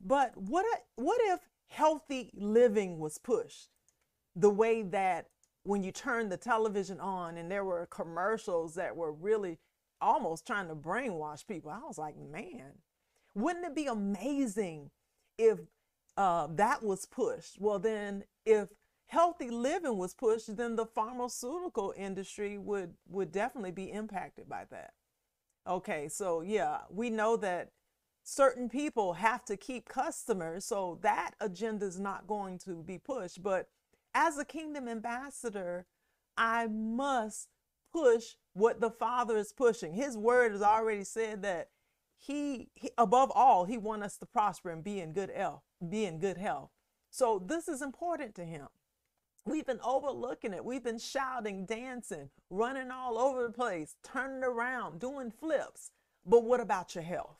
But 0.00 0.36
what, 0.36 0.66
what 0.96 1.20
if 1.24 1.40
healthy 1.68 2.30
living 2.34 2.98
was 2.98 3.18
pushed? 3.18 3.70
The 4.36 4.50
way 4.50 4.82
that 4.82 5.26
when 5.62 5.82
you 5.82 5.92
turn 5.92 6.28
the 6.28 6.36
television 6.36 7.00
on 7.00 7.36
and 7.36 7.50
there 7.50 7.64
were 7.64 7.86
commercials 7.86 8.74
that 8.74 8.96
were 8.96 9.12
really 9.12 9.58
almost 10.00 10.46
trying 10.46 10.68
to 10.68 10.74
brainwash 10.74 11.46
people, 11.46 11.70
I 11.70 11.78
was 11.78 11.98
like, 11.98 12.16
man, 12.16 12.72
wouldn't 13.34 13.64
it 13.64 13.74
be 13.74 13.86
amazing 13.86 14.90
if 15.38 15.58
uh, 16.16 16.48
that 16.50 16.82
was 16.82 17.06
pushed? 17.06 17.60
Well, 17.60 17.78
then 17.78 18.24
if 18.44 18.68
healthy 19.06 19.50
living 19.50 19.96
was 19.96 20.14
pushed, 20.14 20.56
then 20.56 20.76
the 20.76 20.86
pharmaceutical 20.86 21.94
industry 21.96 22.58
would 22.58 22.94
would 23.08 23.32
definitely 23.32 23.72
be 23.72 23.90
impacted 23.90 24.48
by 24.48 24.64
that. 24.70 24.92
Okay, 25.66 26.08
so 26.08 26.42
yeah, 26.42 26.80
we 26.90 27.10
know 27.10 27.36
that 27.36 27.70
certain 28.22 28.68
people 28.68 29.14
have 29.14 29.44
to 29.46 29.56
keep 29.56 29.88
customers. 29.88 30.64
So 30.64 30.98
that 31.02 31.32
agenda 31.40 31.86
is 31.86 31.98
not 31.98 32.26
going 32.26 32.58
to 32.60 32.82
be 32.82 32.98
pushed. 32.98 33.42
But 33.42 33.68
as 34.14 34.38
a 34.38 34.44
kingdom 34.44 34.88
ambassador, 34.88 35.86
I 36.36 36.66
must 36.66 37.48
push 37.92 38.34
what 38.52 38.80
the 38.80 38.90
Father 38.90 39.36
is 39.36 39.52
pushing. 39.52 39.94
His 39.94 40.16
word 40.16 40.52
has 40.52 40.62
already 40.62 41.04
said 41.04 41.42
that 41.42 41.68
he, 42.16 42.68
he 42.74 42.90
above 42.96 43.30
all, 43.34 43.64
he 43.64 43.76
wants 43.76 44.06
us 44.06 44.16
to 44.18 44.26
prosper 44.26 44.70
and 44.70 44.82
be 44.82 45.00
in 45.00 45.12
good 45.12 45.30
health, 45.30 45.62
be 45.86 46.04
in 46.04 46.18
good 46.18 46.38
health. 46.38 46.70
So 47.10 47.42
this 47.44 47.68
is 47.68 47.82
important 47.82 48.34
to 48.36 48.44
him. 48.44 48.68
We've 49.46 49.66
been 49.66 49.80
overlooking 49.84 50.54
it. 50.54 50.64
We've 50.64 50.82
been 50.82 50.98
shouting, 50.98 51.66
dancing, 51.66 52.30
running 52.48 52.90
all 52.90 53.18
over 53.18 53.42
the 53.42 53.52
place, 53.52 53.96
turning 54.02 54.42
around, 54.42 55.00
doing 55.00 55.30
flips. 55.30 55.90
But 56.24 56.44
what 56.44 56.60
about 56.60 56.94
your 56.94 57.04
health? 57.04 57.36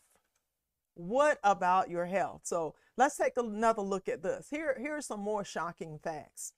What 0.94 1.38
about 1.42 1.88
your 1.88 2.04
health? 2.04 2.42
So 2.44 2.74
let's 2.96 3.16
take 3.16 3.36
another 3.36 3.82
look 3.82 4.08
at 4.08 4.22
this. 4.22 4.48
Here, 4.50 4.76
here 4.78 4.96
are 4.96 5.02
some 5.02 5.20
more 5.20 5.44
shocking 5.44 5.98
facts. 5.98 6.52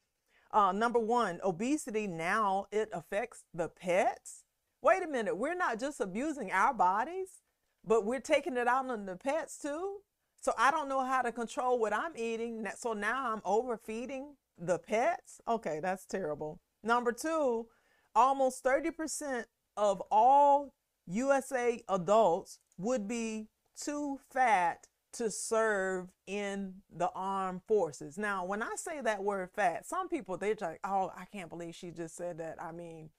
Uh, 0.53 0.73
number 0.73 0.99
one, 0.99 1.41
obesity 1.45 2.07
now 2.07 2.67
it 2.71 2.89
affects 2.93 3.45
the 3.53 3.69
pets. 3.69 4.45
Wait 4.83 5.03
a 5.03 5.07
minute, 5.07 5.37
we're 5.37 5.55
not 5.55 5.81
just 5.81 6.01
abusing 6.01 6.51
our 6.53 6.73
bodies, 6.73 7.43
but 7.85 8.05
we're 8.05 8.21
taking 8.21 8.57
it 8.57 8.69
out 8.69 8.89
on 8.89 9.07
the 9.07 9.17
pets 9.17 9.59
too. 9.59 9.99
So 10.41 10.53
I 10.57 10.71
don't 10.71 10.89
know 10.89 11.05
how 11.05 11.23
to 11.23 11.33
control 11.33 11.79
what 11.79 11.93
I'm 11.93 12.17
eating. 12.17 12.65
So 12.77 12.93
now 12.93 13.33
I'm 13.33 13.43
overfeeding 13.45 14.37
the 14.59 14.79
pets. 14.79 15.41
Okay, 15.49 15.81
that's 15.83 16.07
terrible. 16.07 16.61
Number 16.83 17.13
two, 17.13 17.67
almost 18.15 18.63
30% 18.63 19.45
of 19.77 20.03
all 20.11 20.73
USA 21.07 21.83
adults 21.89 22.59
would 22.79 23.09
be 23.09 23.49
too 23.77 24.21
fat 24.33 24.87
to 25.15 25.31
serve 25.31 26.09
in 26.27 26.75
the 26.95 27.11
armed 27.15 27.63
forces. 27.67 28.19
Now, 28.19 28.45
when 28.45 28.63
I 28.63 28.75
say 28.77 29.01
that 29.01 29.23
word 29.25 29.51
fat, 29.55 29.87
some 29.87 30.09
people 30.09 30.37
they're 30.37 30.57
like, 30.61 30.81
"Oh, 30.85 31.13
I 31.17 31.25
can't 31.27 31.49
believe 31.49 31.75
she 31.75 31.91
just 31.91 32.17
said 32.17 32.39
that." 32.39 32.63
I 32.63 32.73
mean, 32.73 33.11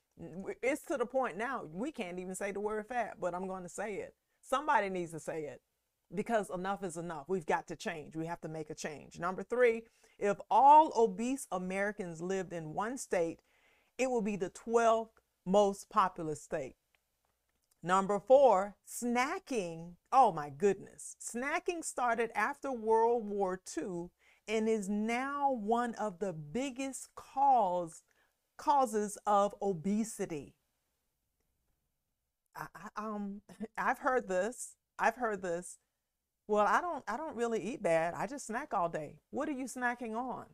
it's 0.62 0.84
to 0.86 0.98
the 0.98 1.06
point 1.06 1.38
now 1.38 1.66
we 1.72 1.92
can't 1.92 2.20
even 2.20 2.36
say 2.36 2.52
the 2.52 2.60
word 2.60 2.88
fat, 2.88 3.18
but 3.20 3.34
I'm 3.34 3.48
going 3.48 3.64
to 3.64 3.70
say 3.70 3.96
it. 3.96 4.16
Somebody 4.42 4.90
needs 4.90 5.12
to 5.12 5.20
say 5.20 5.44
it 5.44 5.62
because 6.14 6.50
enough 6.50 6.84
is 6.84 6.98
enough. 6.98 7.26
We've 7.28 7.46
got 7.46 7.68
to 7.68 7.76
change. 7.76 8.16
We 8.16 8.26
have 8.28 8.42
to 8.42 8.48
make 8.48 8.70
a 8.70 8.76
change. 8.76 9.20
Number 9.20 9.44
3, 9.44 9.84
if 10.20 10.38
all 10.50 10.92
obese 10.96 11.48
Americans 11.52 12.22
lived 12.22 12.54
in 12.54 12.74
one 12.74 12.98
state, 12.98 13.42
it 13.98 14.10
would 14.10 14.24
be 14.24 14.36
the 14.36 14.50
12th 14.50 15.10
most 15.46 15.90
populous 15.90 16.42
state. 16.42 16.76
Number 17.84 18.20
four, 18.20 18.76
snacking. 18.88 19.94
Oh 20.12 20.32
my 20.32 20.50
goodness. 20.50 21.16
Snacking 21.22 21.84
started 21.84 22.32
after 22.36 22.72
World 22.72 23.26
War 23.26 23.60
II 23.78 24.10
and 24.48 24.68
is 24.68 24.90
now 24.90 25.52
one 25.52 25.94
of 25.96 26.20
the 26.20 26.34
biggest 26.34 27.10
cause, 27.16 28.04
causes 28.58 29.18
of 29.28 29.54
obesity. 29.62 30.56
I, 32.56 32.68
I, 32.76 33.06
um, 33.06 33.42
I've 33.78 34.00
heard 34.00 34.28
this. 34.28 34.76
I've 34.98 35.16
heard 35.16 35.42
this. 35.42 35.78
Well, 36.48 36.66
I 36.66 36.80
don't 36.82 37.04
I 37.08 37.18
don't 37.18 37.36
really 37.36 37.62
eat 37.62 37.84
bad. 37.84 38.14
I 38.14 38.26
just 38.26 38.48
snack 38.48 38.74
all 38.74 38.90
day. 38.90 39.18
What 39.32 39.50
are 39.50 39.54
you 39.54 39.66
snacking 39.66 40.16
on? 40.16 40.46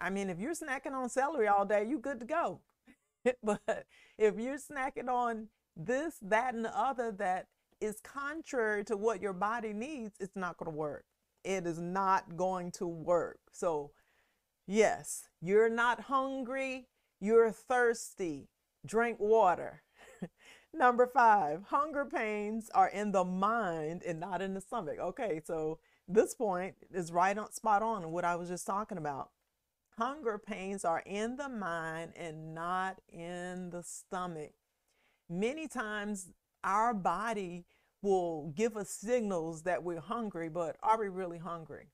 I 0.00 0.10
mean, 0.10 0.28
if 0.28 0.40
you're 0.40 0.54
snacking 0.54 0.92
on 0.92 1.08
celery 1.08 1.46
all 1.46 1.64
day, 1.64 1.86
you're 1.88 2.00
good 2.00 2.20
to 2.20 2.26
go. 2.26 2.60
but 3.42 3.86
if 4.18 4.38
you're 4.38 4.58
snacking 4.58 5.08
on 5.08 5.48
this, 5.76 6.16
that, 6.22 6.54
and 6.54 6.64
the 6.64 6.78
other 6.78 7.12
that 7.12 7.48
is 7.80 8.00
contrary 8.00 8.84
to 8.84 8.96
what 8.96 9.20
your 9.20 9.32
body 9.32 9.72
needs, 9.72 10.16
it's 10.20 10.36
not 10.36 10.56
going 10.56 10.70
to 10.70 10.76
work. 10.76 11.04
It 11.44 11.66
is 11.66 11.78
not 11.78 12.36
going 12.36 12.70
to 12.72 12.86
work. 12.86 13.38
So, 13.52 13.90
yes, 14.66 15.28
you're 15.42 15.68
not 15.68 16.02
hungry, 16.02 16.88
you're 17.20 17.50
thirsty. 17.50 18.48
Drink 18.86 19.18
water. 19.18 19.82
Number 20.74 21.06
five, 21.06 21.62
hunger 21.68 22.04
pains 22.04 22.70
are 22.74 22.88
in 22.88 23.12
the 23.12 23.24
mind 23.24 24.02
and 24.06 24.20
not 24.20 24.42
in 24.42 24.54
the 24.54 24.60
stomach. 24.60 24.98
Okay, 24.98 25.40
so 25.44 25.78
this 26.08 26.34
point 26.34 26.74
is 26.92 27.12
right 27.12 27.36
on 27.36 27.52
spot 27.52 27.82
on 27.82 28.10
what 28.10 28.24
I 28.24 28.36
was 28.36 28.48
just 28.48 28.66
talking 28.66 28.98
about. 28.98 29.30
Hunger 29.96 30.38
pains 30.38 30.84
are 30.84 31.02
in 31.06 31.36
the 31.36 31.48
mind 31.48 32.12
and 32.16 32.54
not 32.54 33.00
in 33.08 33.70
the 33.70 33.82
stomach. 33.82 34.52
Many 35.34 35.66
times 35.66 36.28
our 36.62 36.94
body 36.94 37.64
will 38.02 38.52
give 38.54 38.76
us 38.76 38.88
signals 38.88 39.62
that 39.62 39.82
we're 39.82 39.98
hungry, 39.98 40.48
but 40.48 40.76
are 40.80 40.98
we 40.98 41.08
really 41.08 41.38
hungry? 41.38 41.88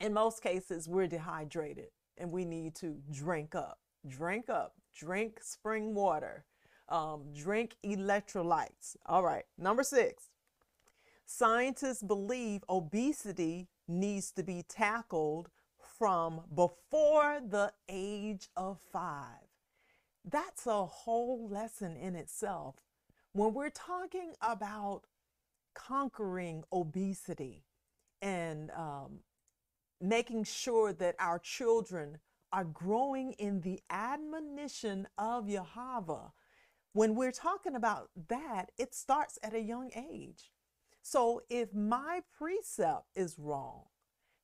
In 0.00 0.14
most 0.14 0.42
cases, 0.42 0.88
we're 0.88 1.06
dehydrated 1.06 1.88
and 2.16 2.32
we 2.32 2.46
need 2.46 2.74
to 2.76 2.96
drink 3.12 3.54
up. 3.54 3.80
Drink 4.08 4.48
up, 4.48 4.76
drink 4.96 5.40
spring 5.42 5.94
water, 5.94 6.46
um, 6.88 7.24
drink 7.36 7.76
electrolytes. 7.84 8.96
All 9.04 9.22
right, 9.22 9.44
number 9.58 9.82
six. 9.82 10.30
Scientists 11.26 12.02
believe 12.02 12.64
obesity 12.70 13.68
needs 13.86 14.32
to 14.32 14.42
be 14.42 14.64
tackled 14.66 15.50
from 15.98 16.40
before 16.54 17.42
the 17.46 17.74
age 17.90 18.48
of 18.56 18.78
five. 18.90 19.49
That's 20.24 20.66
a 20.66 20.84
whole 20.84 21.48
lesson 21.48 21.96
in 21.96 22.14
itself. 22.14 22.76
When 23.32 23.54
we're 23.54 23.70
talking 23.70 24.34
about 24.40 25.02
conquering 25.74 26.64
obesity 26.72 27.64
and 28.20 28.70
um, 28.72 29.20
making 30.00 30.44
sure 30.44 30.92
that 30.92 31.16
our 31.18 31.38
children 31.38 32.18
are 32.52 32.64
growing 32.64 33.32
in 33.32 33.60
the 33.60 33.80
admonition 33.88 35.06
of 35.16 35.48
Yahweh, 35.48 36.28
when 36.92 37.14
we're 37.14 37.32
talking 37.32 37.76
about 37.76 38.10
that, 38.28 38.72
it 38.76 38.94
starts 38.94 39.38
at 39.42 39.54
a 39.54 39.60
young 39.60 39.90
age. 39.94 40.50
So 41.02 41.42
if 41.48 41.72
my 41.72 42.22
precept 42.36 43.06
is 43.14 43.38
wrong, 43.38 43.84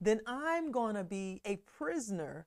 then 0.00 0.21
I'm 0.26 0.71
going 0.71 0.95
to 0.95 1.04
be 1.04 1.40
a 1.45 1.56
prisoner 1.56 2.47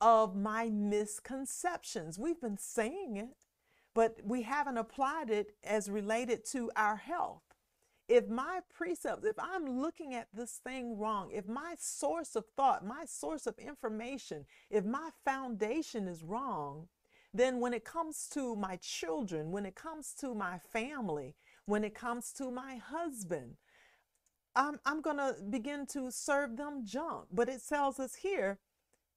of 0.00 0.36
my 0.36 0.68
misconceptions. 0.68 2.18
We've 2.18 2.40
been 2.40 2.58
saying 2.58 3.16
it, 3.16 3.46
but 3.94 4.20
we 4.24 4.42
haven't 4.42 4.78
applied 4.78 5.30
it 5.30 5.54
as 5.64 5.90
related 5.90 6.44
to 6.52 6.70
our 6.76 6.96
health. 6.96 7.42
If 8.08 8.28
my 8.28 8.60
precepts, 8.72 9.24
if 9.26 9.38
I'm 9.38 9.80
looking 9.80 10.14
at 10.14 10.28
this 10.32 10.60
thing 10.64 10.98
wrong, 10.98 11.30
if 11.32 11.46
my 11.46 11.74
source 11.78 12.36
of 12.36 12.44
thought, 12.56 12.86
my 12.86 13.04
source 13.04 13.46
of 13.46 13.58
information, 13.58 14.46
if 14.70 14.84
my 14.84 15.10
foundation 15.24 16.08
is 16.08 16.22
wrong, 16.22 16.88
then 17.34 17.60
when 17.60 17.74
it 17.74 17.84
comes 17.84 18.28
to 18.32 18.56
my 18.56 18.76
children, 18.76 19.50
when 19.50 19.66
it 19.66 19.74
comes 19.74 20.14
to 20.20 20.34
my 20.34 20.58
family, 20.58 21.34
when 21.66 21.84
it 21.84 21.94
comes 21.94 22.32
to 22.32 22.50
my 22.50 22.76
husband, 22.76 23.56
I'm, 24.56 24.80
I'm 24.86 25.02
going 25.02 25.18
to 25.18 25.36
begin 25.50 25.86
to 25.92 26.10
serve 26.10 26.56
them 26.56 26.84
junk. 26.86 27.26
But 27.30 27.48
it 27.50 27.60
tells 27.68 28.00
us 28.00 28.14
here 28.16 28.58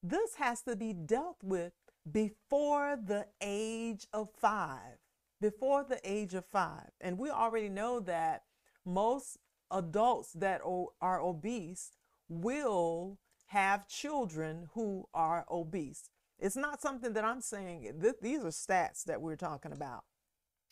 this 0.03 0.35
has 0.35 0.61
to 0.63 0.75
be 0.75 0.93
dealt 0.93 1.37
with 1.43 1.73
before 2.09 2.97
the 3.03 3.27
age 3.41 4.07
of 4.13 4.29
five. 4.39 4.97
Before 5.39 5.83
the 5.83 5.99
age 6.03 6.33
of 6.33 6.45
five. 6.45 6.91
And 6.99 7.17
we 7.17 7.29
already 7.29 7.69
know 7.69 7.99
that 8.01 8.43
most 8.85 9.37
adults 9.71 10.33
that 10.33 10.61
are 11.01 11.21
obese 11.21 11.91
will 12.29 13.17
have 13.47 13.87
children 13.87 14.69
who 14.73 15.07
are 15.13 15.45
obese. 15.49 16.09
It's 16.39 16.55
not 16.55 16.81
something 16.81 17.13
that 17.13 17.25
I'm 17.25 17.41
saying. 17.41 17.93
Th- 18.01 18.15
these 18.21 18.39
are 18.43 18.47
stats 18.47 19.03
that 19.05 19.21
we're 19.21 19.35
talking 19.35 19.71
about. 19.71 20.03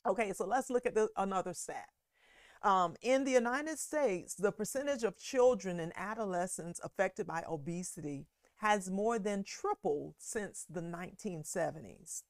Okay, 0.05 0.33
so 0.33 0.45
let's 0.45 0.69
look 0.69 0.86
at 0.86 0.95
the, 0.95 1.09
another 1.17 1.53
stat. 1.53 1.89
Um, 2.63 2.95
in 3.01 3.24
the 3.24 3.31
United 3.31 3.79
States, 3.79 4.36
the 4.36 4.51
percentage 4.51 5.03
of 5.03 5.17
children 5.17 5.79
and 5.79 5.93
adolescents 5.95 6.79
affected 6.83 7.27
by 7.27 7.43
obesity 7.48 8.25
has 8.60 8.89
more 8.89 9.20
than 9.20 9.44
tripled 9.44 10.16
since 10.18 10.66
the 10.70 10.82
1970s. 10.82 12.24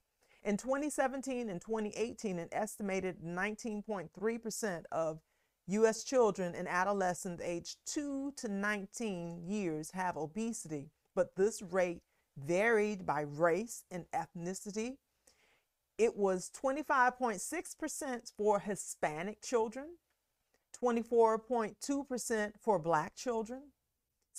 In 0.43 0.57
2017 0.57 1.49
and 1.49 1.59
2018, 1.59 2.39
an 2.39 2.49
estimated 2.51 3.17
19.3% 3.23 4.83
of 4.91 5.19
U.S. 5.67 6.03
children 6.03 6.55
and 6.55 6.67
adolescents 6.67 7.43
aged 7.43 7.77
2 7.87 8.33
to 8.37 8.47
19 8.47 9.43
years 9.45 9.91
have 9.91 10.17
obesity, 10.17 10.91
but 11.15 11.35
this 11.35 11.61
rate 11.61 12.01
varied 12.37 13.05
by 13.05 13.21
race 13.21 13.83
and 13.91 14.05
ethnicity. 14.13 14.97
It 15.97 16.15
was 16.15 16.49
25.6% 16.63 18.31
for 18.37 18.59
Hispanic 18.59 19.41
children, 19.41 19.97
24.2% 20.81 22.53
for 22.59 22.79
Black 22.79 23.15
children, 23.15 23.63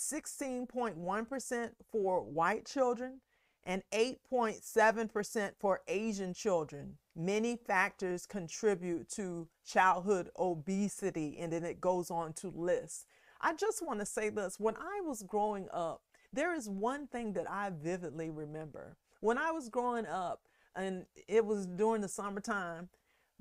16.1% 0.01 1.69
for 1.91 2.23
white 2.23 2.65
children, 2.65 3.21
and 3.63 3.83
8.7% 3.93 5.51
for 5.59 5.81
Asian 5.87 6.33
children. 6.33 6.97
many 7.15 7.57
factors 7.57 8.25
contribute 8.25 9.09
to 9.09 9.47
childhood 9.65 10.29
obesity, 10.37 11.37
and 11.39 11.51
then 11.51 11.63
it 11.63 11.81
goes 11.81 12.09
on 12.09 12.33
to 12.33 12.49
list. 12.49 13.05
I 13.41 13.53
just 13.53 13.85
want 13.85 13.99
to 13.99 14.05
say 14.05 14.29
this 14.29 14.59
when 14.59 14.75
I 14.75 15.01
was 15.01 15.23
growing 15.23 15.67
up, 15.73 16.01
there 16.33 16.55
is 16.55 16.69
one 16.69 17.07
thing 17.07 17.33
that 17.33 17.49
I 17.49 17.71
vividly 17.71 18.29
remember. 18.29 18.95
When 19.19 19.37
I 19.37 19.51
was 19.51 19.69
growing 19.69 20.05
up, 20.05 20.41
and 20.75 21.05
it 21.27 21.45
was 21.45 21.67
during 21.67 22.01
the 22.01 22.07
summertime, 22.07 22.89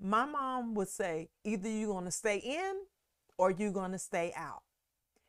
my 0.03 0.25
mom 0.25 0.75
would 0.75 0.89
say, 0.89 1.29
either 1.45 1.69
you're 1.69 1.93
going 1.93 2.07
to 2.07 2.11
stay 2.11 2.39
in 2.39 2.75
or 3.39 3.51
you're 3.51 3.73
going 3.73 3.93
to 3.93 3.99
stay 3.99 4.33
out. 4.35 4.63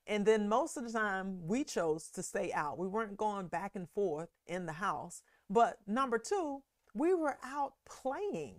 And 0.08 0.26
then 0.26 0.50
most 0.50 0.78
of 0.78 0.84
the 0.84 0.92
time, 0.92 1.48
we 1.48 1.64
chose 1.64 2.10
to 2.10 2.24
stay 2.24 2.52
out. 2.52 2.78
We 2.78 2.88
weren't 2.88 3.18
going 3.18 3.48
back 3.48 3.76
and 3.76 3.90
forth 3.90 4.30
in 4.48 4.66
the 4.66 4.74
house. 4.74 5.22
But 5.50 5.78
number 5.88 6.18
two, 6.18 6.64
we 6.94 7.14
were 7.14 7.38
out 7.44 7.74
playing. 7.86 8.56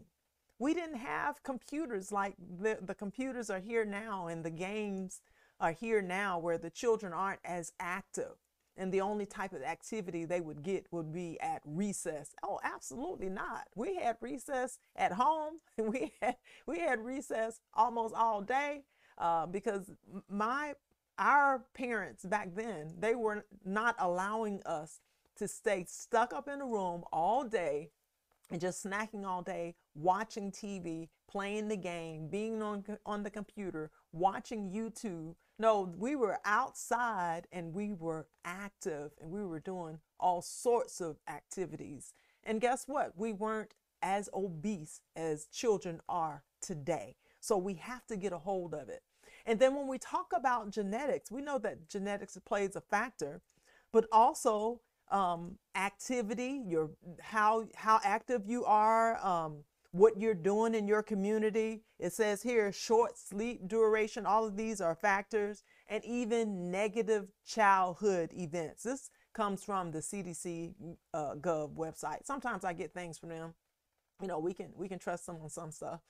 We 0.58 0.75
didn't 0.75 0.99
have 0.99 1.42
computers 1.42 2.12
like 2.12 2.34
the, 2.38 2.78
the 2.80 2.94
computers 2.94 3.50
are 3.50 3.58
here 3.58 3.84
now, 3.84 4.28
and 4.28 4.44
the 4.44 4.50
games 4.50 5.20
are 5.58 5.72
here 5.72 6.00
now 6.00 6.38
where 6.38 6.58
the 6.58 6.70
children 6.70 7.12
aren't 7.12 7.40
as 7.44 7.72
active. 7.80 8.37
And 8.76 8.90
the 8.90 9.02
only 9.02 9.26
type 9.26 9.52
of 9.52 9.62
activity 9.62 10.25
they 10.25 10.40
would 10.40 10.62
get 10.62 10.87
would 10.92 11.12
be 11.12 11.38
at 11.40 11.61
recess. 11.66 12.34
Oh, 12.42 12.58
absolutely 12.62 13.28
not. 13.28 13.68
We 13.75 13.96
had 13.96 14.16
recess 14.20 14.78
at 14.96 15.12
home. 15.12 15.54
We 15.78 16.12
had 16.22 16.37
we 16.66 16.78
had 16.78 17.00
recess 17.00 17.61
almost 17.75 18.14
all 18.14 18.40
day 18.40 18.84
uh, 19.18 19.46
because 19.46 19.90
my 20.30 20.75
our 21.19 21.64
parents 21.75 22.25
back 22.25 22.54
then 22.54 22.95
they 22.99 23.14
were 23.14 23.45
not 23.64 23.95
allowing 23.99 24.62
us 24.64 25.00
to 25.37 25.49
stay 25.49 25.85
stuck 25.88 26.33
up 26.33 26.49
in 26.49 26.61
a 26.61 26.66
room 26.66 27.04
all 27.12 27.45
day 27.45 27.90
and 28.50 28.61
just 28.61 28.85
snacking 28.85 29.25
all 29.25 29.42
day, 29.42 29.75
watching 29.95 30.52
TV, 30.52 31.09
playing 31.28 31.69
the 31.69 31.76
game, 31.76 32.28
being 32.28 32.62
on 32.62 32.85
on 33.07 33.23
the 33.23 33.31
computer, 33.31 33.90
watching 34.12 34.71
YouTube. 34.71 35.35
No, 35.59 35.92
we 35.97 36.16
were 36.16 36.38
outside 36.45 37.47
and 37.50 37.73
we 37.73 37.92
were 37.92 38.26
active 38.45 39.12
and 39.21 39.31
we 39.31 39.45
were 39.45 39.61
doing 39.61 39.99
all 40.21 40.42
sorts 40.42 41.00
of 41.00 41.16
activities. 41.28 42.12
And 42.45 42.61
guess 42.61 42.85
what? 42.87 43.12
We 43.16 43.33
weren't 43.33 43.75
as 44.02 44.28
obese 44.35 45.00
as 45.16 45.47
children 45.47 46.00
are 46.09 46.42
today. 46.61 47.16
So 47.40 47.57
we 47.57 47.75
have 47.75 48.07
to 48.09 48.16
get 48.16 48.33
a 48.33 48.38
hold 48.38 48.75
of 48.75 48.88
it. 48.88 49.02
And 49.46 49.58
then 49.58 49.75
when 49.75 49.88
we 49.88 49.99
talk 49.99 50.26
about 50.34 50.70
genetics, 50.70 51.30
we 51.30 51.42
know 51.42 51.58
that 51.58 51.88
genetics 51.88 52.38
plays 52.44 52.76
a 52.76 52.80
factor, 52.80 53.40
but 53.92 54.06
also 54.12 54.80
um, 55.11 55.58
activity, 55.75 56.62
your 56.66 56.90
how 57.20 57.66
how 57.75 58.00
active 58.02 58.42
you 58.46 58.64
are, 58.64 59.25
um, 59.25 59.58
what 59.92 60.18
you're 60.18 60.34
doing 60.34 60.75
in 60.75 60.88
your 60.88 61.02
community. 61.02 61.82
It 61.99 62.12
says 62.12 62.42
here 62.42 62.72
short 62.72 63.18
sleep 63.18 63.68
duration. 63.68 64.26
All 64.26 64.46
of 64.46 64.56
these 64.56 64.80
are 64.80 64.94
factors, 64.94 65.62
and 65.88 66.04
even 66.04 66.70
negative 66.70 67.28
childhood 67.46 68.32
events. 68.34 68.84
This 68.84 69.11
comes 69.34 69.62
from 69.62 69.90
the 69.90 69.99
CDC 69.99 70.72
uh, 71.14 71.34
Gov 71.34 71.75
website. 71.75 72.25
Sometimes 72.25 72.64
I 72.64 72.72
get 72.72 72.92
things 72.94 73.18
from 73.18 73.28
them. 73.30 73.54
You 74.20 74.28
know, 74.28 74.38
we 74.38 74.54
can 74.54 74.70
we 74.76 74.88
can 74.88 74.99
trust 74.99 75.26
them 75.26 75.37
on 75.42 75.50
some 75.50 75.70
stuff, 75.70 76.00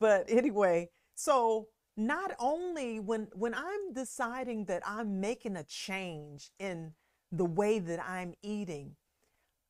but 0.00 0.24
anyway, 0.28 0.90
so 1.14 1.68
not 1.98 2.32
only 2.38 3.00
when 3.00 3.26
when 3.34 3.54
I'm 3.54 3.92
deciding 3.92 4.66
that 4.66 4.82
I'm 4.86 5.20
making 5.20 5.56
a 5.56 5.64
change 5.64 6.52
in 6.60 6.94
the 7.32 7.44
way 7.44 7.80
that 7.80 8.00
I'm 8.02 8.34
eating, 8.40 8.94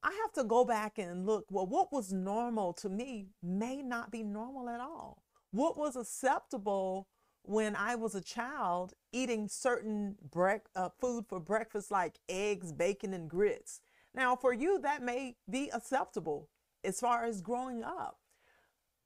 I 0.03 0.13
have 0.23 0.33
to 0.35 0.45
go 0.45 0.65
back 0.65 0.99
and 0.99 1.27
look, 1.27 1.47
well, 1.51 1.67
what 1.67 1.91
was 1.91 2.13
normal 2.13 2.75
to 2.75 2.91
me 2.91 3.29
may 3.43 3.83
not 3.83 4.13
be 4.13 4.23
normal 4.23 4.69
at 4.69 4.79
all. 4.79 5.23
What 5.53 5.79
was 5.79 5.97
acceptable 5.97 7.09
when 7.43 7.75
I 7.75 7.95
was 7.95 8.15
a 8.15 8.21
child 8.21 8.93
eating 9.11 9.49
certain 9.49 10.17
bre- 10.31 10.69
uh, 10.77 10.91
food 11.01 11.25
for 11.27 11.41
breakfast 11.41 11.91
like 11.91 12.19
eggs, 12.29 12.73
bacon, 12.73 13.15
and 13.15 13.29
grits. 13.29 13.81
Now, 14.15 14.37
for 14.37 14.53
you, 14.53 14.79
that 14.83 15.03
may 15.03 15.37
be 15.49 15.71
acceptable 15.73 16.51
as 16.85 17.01
far 17.01 17.25
as 17.25 17.41
growing 17.41 17.83
up. 17.83 18.19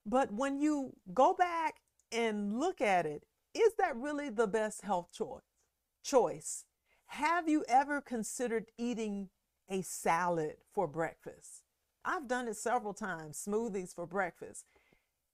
But 0.04 0.32
when 0.32 0.58
you 0.58 0.96
go 1.14 1.34
back 1.34 1.81
and 2.12 2.58
look 2.58 2.80
at 2.80 3.06
it, 3.06 3.24
is 3.54 3.74
that 3.78 3.96
really 3.96 4.28
the 4.30 4.46
best 4.46 4.82
health 4.82 5.10
choice? 5.12 5.42
Choice. 6.04 6.64
Have 7.06 7.48
you 7.48 7.64
ever 7.68 8.00
considered 8.00 8.66
eating 8.78 9.28
a 9.68 9.82
salad 9.82 10.56
for 10.74 10.86
breakfast? 10.86 11.62
I've 12.04 12.26
done 12.26 12.48
it 12.48 12.56
several 12.56 12.94
times, 12.94 13.42
smoothies 13.46 13.94
for 13.94 14.06
breakfast. 14.06 14.64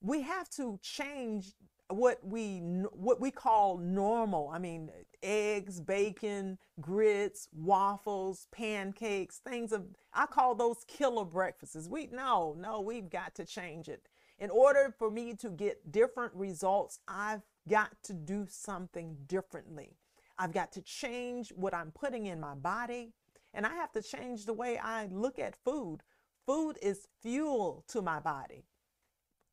We 0.01 0.23
have 0.23 0.49
to 0.51 0.79
change 0.83 1.55
what 1.89 2.19
we 2.23 2.59
what 2.93 3.21
we 3.21 3.31
call 3.31 3.79
normal. 3.79 4.51
I 4.53 4.59
mean, 4.59 4.91
eggs, 5.23 5.81
bacon, 5.81 6.59
grits, 6.81 7.49
waffles, 7.53 8.47
pancakes, 8.53 9.39
things 9.39 9.73
of 9.73 9.87
I 10.13 10.27
call 10.27 10.55
those 10.55 10.85
killer 10.87 11.25
breakfasts. 11.25 11.89
We 11.89 12.09
no, 12.13 12.55
no, 12.59 12.81
we've 12.81 13.09
got 13.09 13.35
to 13.37 13.45
change 13.45 13.89
it. 13.89 14.03
In 14.39 14.51
order 14.51 14.95
for 14.97 15.11
me 15.11 15.35
to 15.35 15.49
get 15.51 15.91
different 15.91 16.33
results, 16.35 17.01
I've 17.09 17.43
got 17.69 17.91
to 18.05 18.13
do 18.13 18.47
something 18.49 19.17
differently. 19.27 19.97
I've 20.39 20.53
got 20.53 20.71
to 20.73 20.83
change 20.83 21.51
what 21.51 21.75
I'm 21.75 21.91
putting 21.91 22.27
in 22.27 22.39
my 22.39 22.55
body, 22.55 23.13
and 23.53 23.67
I 23.67 23.75
have 23.75 23.91
to 23.93 24.03
change 24.03 24.47
the 24.47 24.53
way 24.53 24.79
I 24.79 25.07
look 25.07 25.39
at 25.39 25.57
food. 25.65 25.99
Food 26.47 26.79
is 26.81 27.09
fuel 27.21 27.85
to 27.89 28.01
my 28.01 28.21
body. 28.21 28.65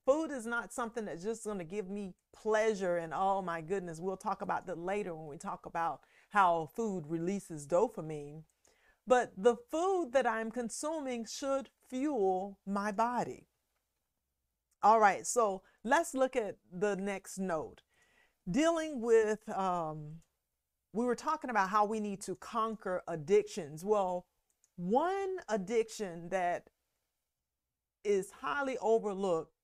Food 0.06 0.30
is 0.30 0.46
not 0.46 0.72
something 0.72 1.06
that's 1.06 1.24
just 1.24 1.46
going 1.46 1.58
to 1.58 1.64
give 1.64 1.90
me 1.90 2.14
pleasure 2.32 2.98
and 2.98 3.12
oh 3.12 3.42
my 3.42 3.60
goodness, 3.60 4.00
we'll 4.00 4.16
talk 4.18 4.44
about 4.44 4.68
that 4.68 4.78
later 4.78 5.16
when 5.16 5.28
we 5.28 5.38
talk 5.38 5.66
about 5.66 6.02
how 6.30 6.70
food 6.76 7.06
releases 7.08 7.66
dopamine. 7.66 8.44
But 9.08 9.32
the 9.36 9.56
food 9.72 10.12
that 10.14 10.28
I'm 10.28 10.52
consuming 10.52 11.26
should 11.26 11.70
fuel 11.90 12.60
my 12.68 12.92
body. 12.92 13.48
All 14.86 15.00
right, 15.00 15.26
so 15.26 15.64
let's 15.84 16.14
look 16.14 16.36
at 16.36 16.58
the 16.72 16.96
next 16.96 17.40
note. 17.40 17.82
Dealing 18.48 19.02
with 19.02 19.50
um, 19.50 20.18
we 20.94 21.06
were 21.06 21.16
talking 21.16 21.50
about 21.50 21.70
how 21.70 21.86
we 21.86 22.00
need 22.00 22.22
to 22.22 22.36
conquer 22.36 23.02
addictions. 23.08 23.84
Well, 23.84 24.28
one 24.76 25.38
addiction 25.50 26.30
that 26.30 26.68
is 28.04 28.30
highly 28.30 28.78
overlooked, 28.78 29.56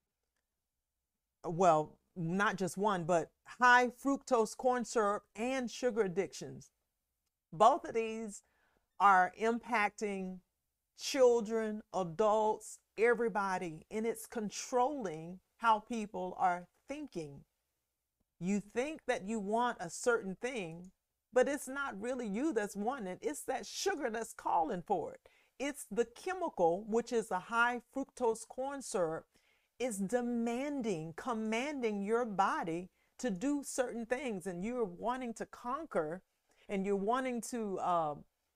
well, 1.46 1.96
not 2.16 2.56
just 2.56 2.76
one, 2.76 3.04
but 3.04 3.30
high 3.44 3.90
fructose 4.04 4.56
corn 4.56 4.84
syrup 4.84 5.22
and 5.36 5.70
sugar 5.70 6.00
addictions. 6.00 6.72
Both 7.52 7.84
of 7.84 7.94
these 7.94 8.42
are 8.98 9.30
impacting 9.40 10.40
children, 10.98 11.80
adults, 11.94 12.80
everybody, 12.98 13.86
and 13.90 14.06
it's 14.06 14.26
controlling 14.26 15.40
how 15.58 15.80
people 15.80 16.36
are 16.38 16.66
thinking. 16.88 17.40
You 18.40 18.60
think 18.74 19.00
that 19.06 19.26
you 19.26 19.38
want 19.38 19.78
a 19.80 19.88
certain 19.88 20.36
thing, 20.40 20.90
but 21.32 21.48
it's 21.48 21.68
not 21.68 22.00
really 22.00 22.26
you 22.26 22.52
that's 22.52 22.76
wanting 22.76 23.06
it. 23.06 23.18
It's 23.22 23.44
that 23.44 23.66
sugar 23.66 24.10
that's 24.10 24.32
calling 24.32 24.82
for 24.86 25.12
it. 25.14 25.20
It's 25.58 25.86
the 25.90 26.04
chemical, 26.04 26.84
which 26.88 27.12
is 27.12 27.30
a 27.30 27.38
high 27.38 27.82
fructose 27.94 28.46
corn 28.48 28.82
syrup, 28.82 29.26
is 29.78 29.98
demanding, 29.98 31.14
commanding 31.16 32.02
your 32.02 32.24
body 32.24 32.90
to 33.18 33.30
do 33.30 33.62
certain 33.64 34.04
things. 34.04 34.46
And 34.46 34.64
you're 34.64 34.84
wanting 34.84 35.34
to 35.34 35.46
conquer 35.46 36.22
and 36.68 36.84
you're 36.84 36.96
wanting 36.96 37.40
to 37.50 37.78
uh, 37.78 38.14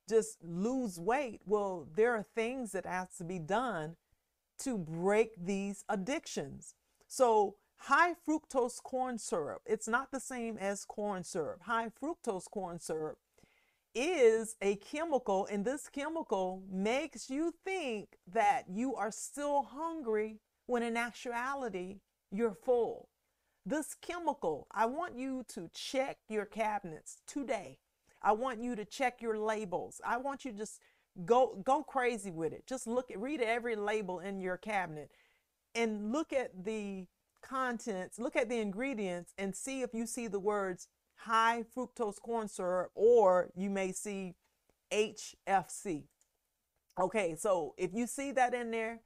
just 0.08 0.38
lose 0.42 0.98
weight. 0.98 1.40
Well, 1.46 1.86
there 1.94 2.12
are 2.14 2.26
things 2.34 2.72
that 2.72 2.86
have 2.86 3.14
to 3.18 3.24
be 3.24 3.38
done 3.38 3.96
to 4.60 4.78
break 4.78 5.32
these 5.36 5.84
addictions. 5.88 6.74
So 7.06 7.56
High 7.78 8.14
fructose 8.26 8.82
corn 8.82 9.18
syrup, 9.18 9.62
it's 9.64 9.86
not 9.86 10.10
the 10.10 10.18
same 10.18 10.58
as 10.58 10.84
corn 10.84 11.22
syrup. 11.22 11.62
High 11.62 11.90
fructose 11.90 12.50
corn 12.50 12.80
syrup 12.80 13.18
is 13.94 14.56
a 14.60 14.76
chemical, 14.76 15.46
and 15.46 15.64
this 15.64 15.88
chemical 15.88 16.62
makes 16.70 17.30
you 17.30 17.54
think 17.64 18.16
that 18.26 18.64
you 18.68 18.96
are 18.96 19.12
still 19.12 19.62
hungry 19.62 20.40
when 20.66 20.82
in 20.82 20.96
actuality 20.96 22.00
you're 22.32 22.54
full. 22.54 23.08
This 23.64 23.94
chemical, 23.94 24.66
I 24.72 24.86
want 24.86 25.16
you 25.16 25.44
to 25.48 25.70
check 25.72 26.18
your 26.28 26.44
cabinets 26.44 27.20
today. 27.26 27.78
I 28.22 28.32
want 28.32 28.60
you 28.60 28.74
to 28.74 28.84
check 28.84 29.22
your 29.22 29.38
labels. 29.38 30.00
I 30.04 30.16
want 30.16 30.44
you 30.44 30.52
to 30.52 30.58
just 30.58 30.80
go 31.24 31.58
go 31.64 31.82
crazy 31.82 32.30
with 32.30 32.52
it. 32.52 32.66
Just 32.66 32.86
look 32.86 33.10
at 33.10 33.20
read 33.20 33.40
every 33.40 33.76
label 33.76 34.20
in 34.20 34.40
your 34.40 34.56
cabinet 34.56 35.10
and 35.74 36.12
look 36.12 36.32
at 36.32 36.64
the 36.64 37.06
contents, 37.42 38.18
look 38.18 38.36
at 38.36 38.48
the 38.48 38.58
ingredients 38.58 39.32
and 39.38 39.54
see 39.54 39.82
if 39.82 39.94
you 39.94 40.06
see 40.06 40.26
the 40.26 40.40
words 40.40 40.88
high 41.20 41.64
fructose 41.74 42.20
corn 42.20 42.48
syrup 42.48 42.90
or 42.94 43.50
you 43.56 43.70
may 43.70 43.92
see 43.92 44.34
HFC. 44.92 46.04
Okay, 46.98 47.34
so 47.36 47.74
if 47.76 47.92
you 47.92 48.06
see 48.06 48.32
that 48.32 48.54
in 48.54 48.70
there, 48.70 49.00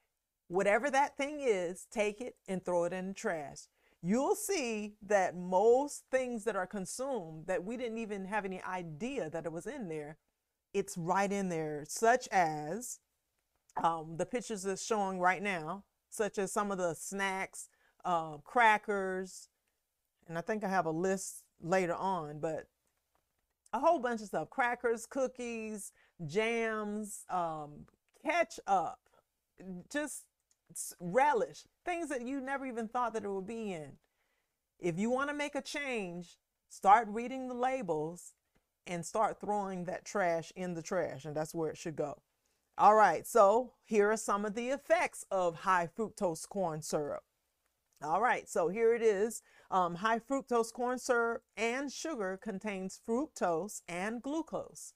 whatever 0.49 0.91
that 0.91 1.17
thing 1.17 1.41
is, 1.41 1.87
take 1.91 2.21
it 2.21 2.37
and 2.49 2.65
throw 2.65 2.85
it 2.85 2.93
in 2.93 3.09
the 3.09 3.15
trash. 3.15 3.67
You'll 4.03 4.35
see 4.35 4.95
that 5.07 5.37
most 5.37 6.05
things 6.11 6.45
that 6.45 6.57
are 6.57 6.67
consumed 6.67 7.47
that 7.47 7.65
we 7.65 7.77
didn't 7.77 7.99
even 7.99 8.25
have 8.25 8.45
any 8.45 8.63
idea 8.63 9.29
that 9.29 9.45
it 9.45 9.53
was 9.53 9.67
in 9.67 9.89
there, 9.89 10.17
it's 10.73 10.97
right 10.97 11.31
in 11.31 11.49
there, 11.49 11.85
such 11.89 12.29
as 12.29 12.99
um, 13.83 14.17
the 14.17 14.27
pictures 14.27 14.63
that's 14.63 14.85
showing 14.85 15.19
right 15.19 15.43
now, 15.43 15.85
such 16.09 16.39
as 16.39 16.53
some 16.53 16.71
of 16.71 16.79
the 16.79 16.95
snacks, 16.95 17.69
uh, 18.05 18.39
crackers, 18.39 19.49
and 20.29 20.39
I 20.39 20.41
think 20.41 20.65
I 20.65 20.69
have 20.69 20.87
a 20.87 20.91
list 20.91 21.43
later 21.61 21.95
on, 21.95 22.39
but 22.41 22.69
a 23.73 23.79
whole 23.79 23.99
bunch 23.99 24.21
of 24.21 24.29
stuff 24.29 24.51
crackers, 24.51 25.07
cookies, 25.07 25.93
jams, 26.27 27.25
um, 27.31 27.87
ketchup, 28.25 28.99
just 29.91 30.25
relish, 31.01 31.65
things 31.85 32.09
that 32.09 32.23
you 32.23 32.41
never 32.41 32.67
even 32.67 32.89
thought 32.89 33.13
that 33.15 33.25
it 33.25 33.31
would 33.31 33.47
be 33.47 33.73
in. 33.73 33.93
If 34.79 34.99
you 34.99 35.11
want 35.11 35.31
to 35.31 35.35
make 35.35 35.55
a 35.55 35.63
change, 35.63 36.39
start 36.69 37.09
reading 37.09 37.49
the 37.49 37.55
labels 37.55 38.33
and 38.91 39.07
start 39.07 39.41
throwing 39.41 39.85
that 39.85 40.05
trash 40.05 40.53
in 40.57 40.75
the 40.75 40.83
trash, 40.83 41.25
and 41.25 41.35
that's 41.35 41.55
where 41.55 41.71
it 41.71 41.79
should 41.79 41.97
go. 41.97 42.21
All 42.77 42.95
right, 42.95 43.27
so 43.27 43.73
here 43.85 44.11
are 44.11 44.17
some 44.17 44.45
of 44.45 44.55
the 44.55 44.69
effects 44.69 45.25
of 45.31 45.61
high 45.61 45.89
fructose 45.97 46.49
corn 46.49 46.83
syrup. 46.83 47.23
All 48.03 48.21
right, 48.21 48.49
so 48.49 48.69
here 48.69 48.95
it 48.95 49.03
is. 49.03 49.43
Um, 49.71 49.95
high 49.95 50.19
fructose 50.19 50.73
corn 50.73 50.99
syrup 50.99 51.43
and 51.57 51.93
sugar 51.93 52.39
contains 52.43 53.01
fructose 53.07 53.83
and 53.89 54.21
glucose. 54.23 54.95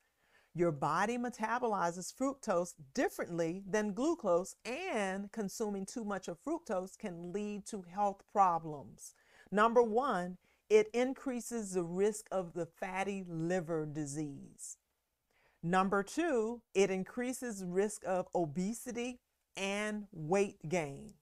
Your 0.54 0.72
body 0.72 1.18
metabolizes 1.18 2.12
fructose 2.14 2.74
differently 2.94 3.62
than 3.68 3.92
glucose, 3.92 4.57
and 4.64 5.30
consuming 5.30 5.85
too 5.85 6.04
much 6.04 6.26
of 6.26 6.38
fructose 6.42 6.96
can 6.96 7.33
lead 7.33 7.66
to 7.66 7.83
health 7.83 8.22
problems. 8.33 9.14
Number 9.50 9.83
one, 9.83 10.38
it 10.70 10.88
increases 10.92 11.72
the 11.72 11.83
risk 11.83 12.27
of 12.31 12.55
the 12.55 12.66
fatty 12.66 13.24
liver 13.29 13.87
disease. 13.87 14.77
Number 15.62 16.03
two, 16.03 16.62
it 16.74 16.90
increases 16.90 17.64
risk 17.64 18.03
of 18.07 18.29
obesity 18.35 19.20
and 19.57 20.07
weight 20.12 20.68
gain. 20.68 21.14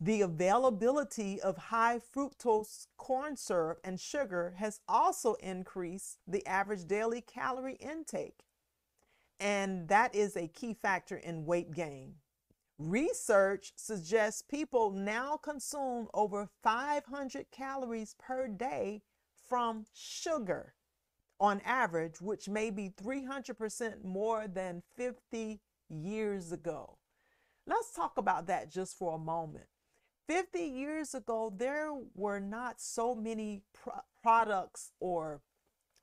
The 0.00 0.22
availability 0.22 1.40
of 1.40 1.56
high 1.58 1.98
fructose 1.98 2.86
corn 2.96 3.36
syrup 3.36 3.80
and 3.84 4.00
sugar 4.00 4.54
has 4.56 4.80
also 4.88 5.34
increased 5.34 6.18
the 6.26 6.46
average 6.46 6.86
daily 6.86 7.20
calorie 7.20 7.74
intake, 7.74 8.46
and 9.38 9.88
that 9.88 10.14
is 10.14 10.36
a 10.36 10.48
key 10.48 10.72
factor 10.72 11.16
in 11.16 11.44
weight 11.44 11.72
gain. 11.72 12.14
Research 12.80 13.72
suggests 13.76 14.40
people 14.40 14.90
now 14.90 15.36
consume 15.36 16.08
over 16.14 16.48
500 16.62 17.50
calories 17.52 18.14
per 18.18 18.48
day 18.48 19.02
from 19.46 19.84
sugar 19.92 20.72
on 21.38 21.60
average, 21.66 22.22
which 22.22 22.48
may 22.48 22.70
be 22.70 22.88
300% 22.88 24.02
more 24.02 24.48
than 24.48 24.82
50 24.96 25.60
years 25.90 26.52
ago. 26.52 26.96
Let's 27.66 27.92
talk 27.92 28.16
about 28.16 28.46
that 28.46 28.70
just 28.70 28.96
for 28.96 29.14
a 29.14 29.18
moment. 29.18 29.66
50 30.26 30.60
years 30.60 31.14
ago, 31.14 31.52
there 31.54 31.90
were 32.14 32.40
not 32.40 32.80
so 32.80 33.14
many 33.14 33.60
pro- 33.74 34.00
products 34.22 34.92
or 35.00 35.42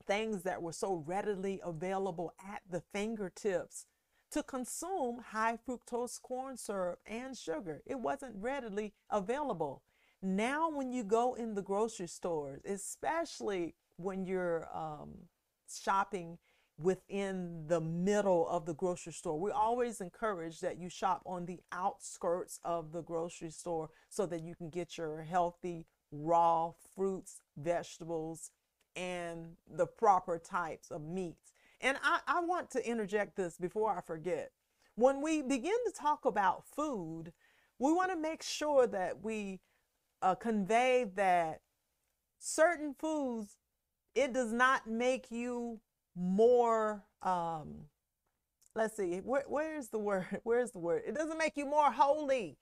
things 0.06 0.44
that 0.44 0.62
were 0.62 0.74
so 0.74 1.04
readily 1.08 1.60
available 1.66 2.34
at 2.48 2.62
the 2.70 2.84
fingertips 2.94 3.88
to 4.32 4.44
consume 4.44 5.20
high 5.20 5.58
fructose 5.68 6.22
corn 6.22 6.58
syrup 6.58 7.00
and 7.06 7.38
sugar. 7.38 7.82
It 7.86 8.00
wasn't 8.00 8.36
readily 8.36 8.94
available. 9.10 9.84
Now, 10.22 10.70
when 10.70 10.92
you 10.92 11.04
go 11.04 11.36
in 11.36 11.54
the 11.54 11.62
grocery 11.62 12.08
stores, 12.08 12.62
especially 12.66 13.76
when 13.98 14.26
you're 14.26 14.68
um, 14.76 15.12
shopping 15.70 16.38
within 16.80 17.66
the 17.68 17.82
middle 17.82 18.48
of 18.48 18.66
the 18.66 18.74
grocery 18.74 19.14
store. 19.14 19.40
We 19.40 19.52
always 19.52 20.00
encourage 20.00 20.60
that 20.60 20.78
you 20.78 20.90
shop 20.90 21.22
on 21.26 21.46
the 21.46 21.60
outskirts 21.72 22.60
of 22.64 22.92
the 22.92 23.02
grocery 23.02 23.50
store 23.50 23.90
so 24.10 24.26
that 24.28 24.42
you 24.42 24.54
can 24.56 24.70
get 24.70 24.98
your 24.98 25.24
healthy 25.24 25.88
raw 26.12 26.74
fruits, 26.96 27.42
vegetables, 27.58 28.52
and 28.96 29.56
the 29.70 29.88
proper 29.88 30.38
types 30.38 30.92
of 30.92 31.02
meats. 31.02 31.54
And 31.82 31.98
I, 32.04 32.20
I 32.28 32.42
want 32.42 32.72
to 32.72 32.88
interject 32.88 33.36
this 33.36 33.58
before 33.58 33.96
I 33.96 34.02
forget. 34.02 34.52
When 34.96 35.22
we 35.22 35.42
begin 35.42 35.78
to 35.86 35.92
talk 35.96 36.26
about 36.26 36.66
food, 36.66 37.34
we 37.80 37.94
want 37.94 38.12
to 38.12 38.18
make 38.18 38.42
sure 38.42 38.88
that 38.88 39.24
we 39.24 39.60
uh, 40.22 40.36
convey 40.36 41.06
that 41.16 41.62
certain 42.40 42.96
foods, 42.98 43.58
it 44.16 44.34
does 44.34 44.52
not 44.52 44.88
make 44.88 45.30
you 45.32 45.80
more 46.16 47.04
um 47.22 47.76
let's 48.76 48.98
see 48.98 49.18
where, 49.18 49.44
where's 49.48 49.90
the 49.90 50.00
word 50.00 50.26
where's 50.44 50.72
the 50.72 50.80
word? 50.80 51.04
It 51.06 51.16
doesn't 51.16 51.38
make 51.38 51.58
you 51.58 51.66
more 51.66 51.92
holy. 51.92 52.58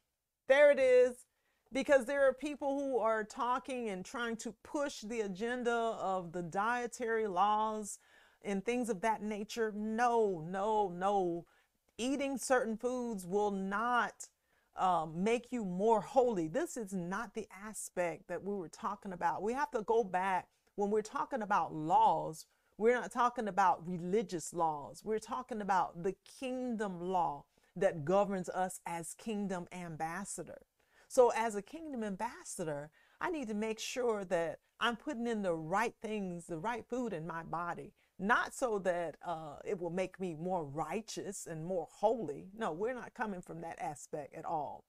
There 0.47 0.71
it 0.71 0.79
is. 0.79 1.25
Because 1.73 2.05
there 2.05 2.25
are 2.27 2.33
people 2.33 2.79
who 2.79 2.99
are 2.99 3.23
talking 3.23 3.89
and 3.89 4.05
trying 4.05 4.37
to 4.37 4.53
push 4.63 5.01
the 5.01 5.21
agenda 5.21 5.71
of 5.73 6.31
the 6.31 6.43
dietary 6.43 7.27
laws 7.27 7.99
and 8.45 8.63
things 8.63 8.89
of 8.89 9.01
that 9.01 9.21
nature 9.21 9.73
no 9.75 10.45
no 10.47 10.93
no. 10.95 11.45
Eating 11.97 12.37
certain 12.37 12.77
foods 12.77 13.25
will 13.25 13.51
not 13.51 14.27
um, 14.75 15.23
make 15.23 15.51
you 15.51 15.63
more 15.63 16.01
holy. 16.01 16.47
This 16.47 16.75
is 16.75 16.93
not 16.93 17.33
the 17.33 17.47
aspect 17.65 18.27
that 18.27 18.43
we 18.43 18.53
were 18.55 18.69
talking 18.69 19.13
about. 19.13 19.41
We 19.41 19.53
have 19.53 19.71
to 19.71 19.81
go 19.81 20.03
back. 20.03 20.47
When 20.75 20.91
we're 20.91 21.01
talking 21.01 21.41
about 21.41 21.73
laws 21.73 22.45
we're 22.77 22.93
not 22.93 23.11
talking 23.11 23.47
about 23.47 23.87
religious 23.87 24.53
laws. 24.53 25.01
We're 25.03 25.19
talking 25.19 25.61
about 25.61 26.03
the 26.03 26.15
kingdom 26.39 26.99
law 26.99 27.45
that 27.75 28.03
governs 28.03 28.49
us 28.49 28.79
as 28.85 29.13
kingdom 29.13 29.67
ambassador. 29.71 30.61
So 31.07 31.31
as 31.35 31.55
a 31.55 31.61
kingdom 31.61 32.03
ambassador, 32.03 32.89
I 33.21 33.31
need 33.31 33.47
to 33.47 33.53
make 33.53 33.79
sure 33.79 34.25
that 34.25 34.59
I'm 34.79 34.97
putting 34.97 35.27
in 35.27 35.41
the 35.41 35.53
right 35.53 35.95
things, 36.01 36.47
the 36.47 36.57
right 36.57 36.85
food 36.89 37.13
in 37.13 37.25
my 37.25 37.43
body, 37.43 37.93
not 38.17 38.53
so 38.53 38.79
that 38.79 39.17
uh, 39.25 39.57
it 39.65 39.79
will 39.79 39.89
make 39.89 40.19
me 40.19 40.35
more 40.35 40.63
righteous 40.63 41.47
and 41.47 41.65
more 41.65 41.87
holy. 41.91 42.47
No, 42.57 42.71
we're 42.71 42.93
not 42.93 43.13
coming 43.13 43.41
from 43.41 43.61
that 43.61 43.77
aspect 43.79 44.35
at 44.35 44.45
all. 44.45 44.85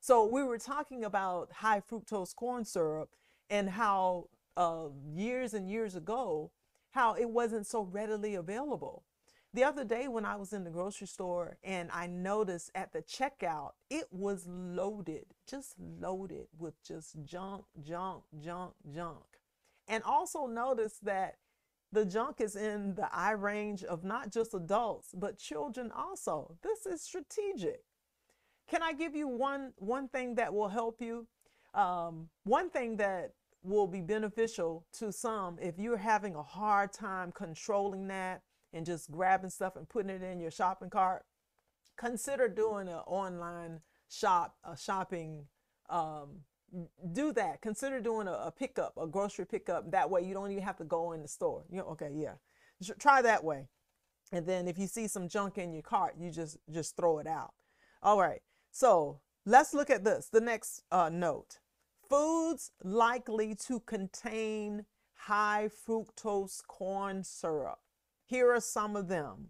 So 0.00 0.26
we 0.26 0.42
were 0.42 0.58
talking 0.58 1.04
about 1.04 1.52
high 1.52 1.80
fructose 1.80 2.34
corn 2.34 2.64
syrup 2.64 3.10
and 3.48 3.70
how 3.70 4.28
uh, 4.56 4.88
years 5.14 5.54
and 5.54 5.70
years 5.70 5.96
ago, 5.96 6.50
how 6.90 7.14
it 7.14 7.30
wasn't 7.30 7.66
so 7.66 7.82
readily 7.82 8.34
available. 8.34 9.04
The 9.52 9.64
other 9.64 9.84
day 9.84 10.08
when 10.08 10.24
I 10.24 10.34
was 10.34 10.52
in 10.52 10.64
the 10.64 10.70
grocery 10.70 11.06
store 11.06 11.58
and 11.62 11.88
I 11.92 12.08
noticed 12.08 12.72
at 12.74 12.92
the 12.92 13.02
checkout, 13.02 13.70
it 13.88 14.06
was 14.10 14.46
loaded, 14.48 15.26
just 15.48 15.76
loaded 15.78 16.48
with 16.58 16.74
just 16.82 17.14
junk, 17.24 17.64
junk, 17.80 18.24
junk, 18.42 18.74
junk. 18.92 19.24
And 19.86 20.02
also 20.02 20.46
notice 20.46 20.98
that 21.04 21.36
the 21.94 22.04
junk 22.04 22.40
is 22.40 22.56
in 22.56 22.94
the 22.96 23.08
eye 23.14 23.30
range 23.30 23.84
of 23.84 24.02
not 24.02 24.32
just 24.32 24.52
adults, 24.52 25.10
but 25.14 25.38
children 25.38 25.92
also. 25.96 26.56
This 26.62 26.86
is 26.86 27.00
strategic. 27.00 27.80
Can 28.68 28.82
I 28.82 28.92
give 28.92 29.14
you 29.14 29.28
one, 29.28 29.72
one 29.76 30.08
thing 30.08 30.34
that 30.34 30.52
will 30.52 30.68
help 30.68 31.00
you? 31.00 31.26
Um, 31.72 32.28
one 32.42 32.68
thing 32.68 32.96
that 32.96 33.32
will 33.62 33.86
be 33.86 34.00
beneficial 34.00 34.84
to 34.92 35.12
some 35.12 35.56
if 35.60 35.78
you're 35.78 35.96
having 35.96 36.34
a 36.34 36.42
hard 36.42 36.92
time 36.92 37.32
controlling 37.32 38.08
that 38.08 38.42
and 38.72 38.84
just 38.84 39.10
grabbing 39.10 39.50
stuff 39.50 39.76
and 39.76 39.88
putting 39.88 40.10
it 40.10 40.22
in 40.22 40.38
your 40.38 40.50
shopping 40.50 40.90
cart 40.90 41.24
consider 41.96 42.46
doing 42.46 42.88
an 42.88 43.00
online 43.06 43.80
shop 44.10 44.56
a 44.64 44.76
shopping 44.76 45.46
um, 45.88 46.40
do 47.12 47.32
that. 47.32 47.60
Consider 47.60 48.00
doing 48.00 48.28
a, 48.28 48.32
a, 48.32 48.52
pickup 48.52 48.94
a 49.00 49.06
grocery 49.06 49.46
pickup. 49.46 49.90
That 49.90 50.10
way 50.10 50.22
you 50.22 50.34
don't 50.34 50.50
even 50.50 50.62
have 50.62 50.76
to 50.78 50.84
go 50.84 51.12
in 51.12 51.22
the 51.22 51.28
store. 51.28 51.64
You 51.70 51.78
know 51.78 51.86
okay 51.88 52.10
yeah. 52.14 52.34
Try 52.98 53.22
that 53.22 53.44
way. 53.44 53.68
And 54.32 54.46
then 54.46 54.66
if 54.68 54.78
you 54.78 54.86
see 54.86 55.06
some 55.06 55.28
junk 55.28 55.58
in 55.58 55.72
your 55.72 55.82
cart 55.82 56.14
you 56.18 56.30
just 56.30 56.58
just 56.70 56.96
throw 56.96 57.18
it 57.18 57.26
out. 57.26 57.54
All 58.02 58.18
right. 58.18 58.40
So 58.70 59.20
let's 59.46 59.74
look 59.74 59.90
at 59.90 60.04
this 60.04 60.28
the 60.30 60.40
next 60.40 60.82
uh, 60.90 61.10
note. 61.12 61.58
Foods 62.08 62.70
likely 62.82 63.54
to 63.66 63.80
contain 63.80 64.84
high 65.14 65.68
fructose 65.88 66.60
corn 66.66 67.24
syrup. 67.24 67.78
Here 68.26 68.52
are 68.52 68.60
some 68.60 68.96
of 68.96 69.08
them. 69.08 69.48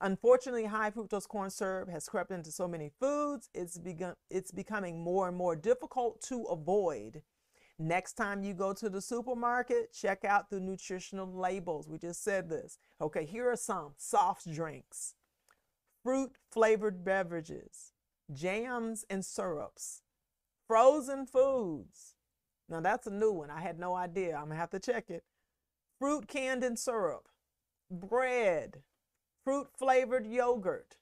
Unfortunately, 0.00 0.64
high 0.64 0.90
fructose 0.90 1.26
corn 1.26 1.50
syrup 1.50 1.88
has 1.88 2.08
crept 2.08 2.30
into 2.30 2.52
so 2.52 2.68
many 2.68 2.90
foods, 3.00 3.48
it's, 3.52 3.78
begun, 3.78 4.14
it's 4.30 4.52
becoming 4.52 5.02
more 5.02 5.26
and 5.26 5.36
more 5.36 5.56
difficult 5.56 6.22
to 6.22 6.44
avoid. 6.44 7.22
Next 7.80 8.14
time 8.14 8.42
you 8.42 8.54
go 8.54 8.72
to 8.72 8.88
the 8.88 9.00
supermarket, 9.00 9.92
check 9.92 10.24
out 10.24 10.50
the 10.50 10.60
nutritional 10.60 11.32
labels. 11.32 11.88
We 11.88 11.98
just 11.98 12.22
said 12.22 12.48
this. 12.48 12.78
Okay, 13.00 13.24
here 13.24 13.50
are 13.50 13.56
some 13.56 13.94
soft 13.96 14.52
drinks, 14.52 15.14
fruit 16.02 16.32
flavored 16.50 17.04
beverages, 17.04 17.92
jams 18.32 19.04
and 19.10 19.24
syrups, 19.24 20.02
frozen 20.66 21.26
foods. 21.26 22.14
Now 22.68 22.80
that's 22.80 23.06
a 23.06 23.12
new 23.12 23.32
one. 23.32 23.50
I 23.50 23.60
had 23.60 23.78
no 23.78 23.94
idea. 23.94 24.36
I'm 24.36 24.48
gonna 24.48 24.56
have 24.56 24.70
to 24.70 24.80
check 24.80 25.10
it. 25.10 25.24
Fruit 25.98 26.28
canned 26.28 26.62
in 26.62 26.76
syrup, 26.76 27.28
bread, 27.90 28.82
fruit 29.48 29.68
flavored 29.78 30.26
yogurt, 30.26 30.96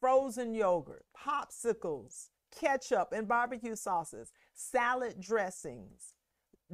frozen 0.00 0.52
yogurt, 0.54 1.04
popsicles, 1.16 2.30
ketchup 2.50 3.12
and 3.12 3.28
barbecue 3.28 3.76
sauces, 3.76 4.32
salad 4.52 5.20
dressings, 5.20 6.14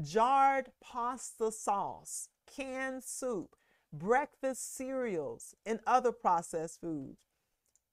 jarred 0.01 0.71
pasta 0.83 1.53
sauce, 1.53 2.31
canned 2.51 3.05
soup, 3.05 3.57
breakfast 3.93 4.75
cereals, 4.75 5.55
and 5.67 5.81
other 5.87 6.13
processed 6.13 6.81
foods. 6.81 7.19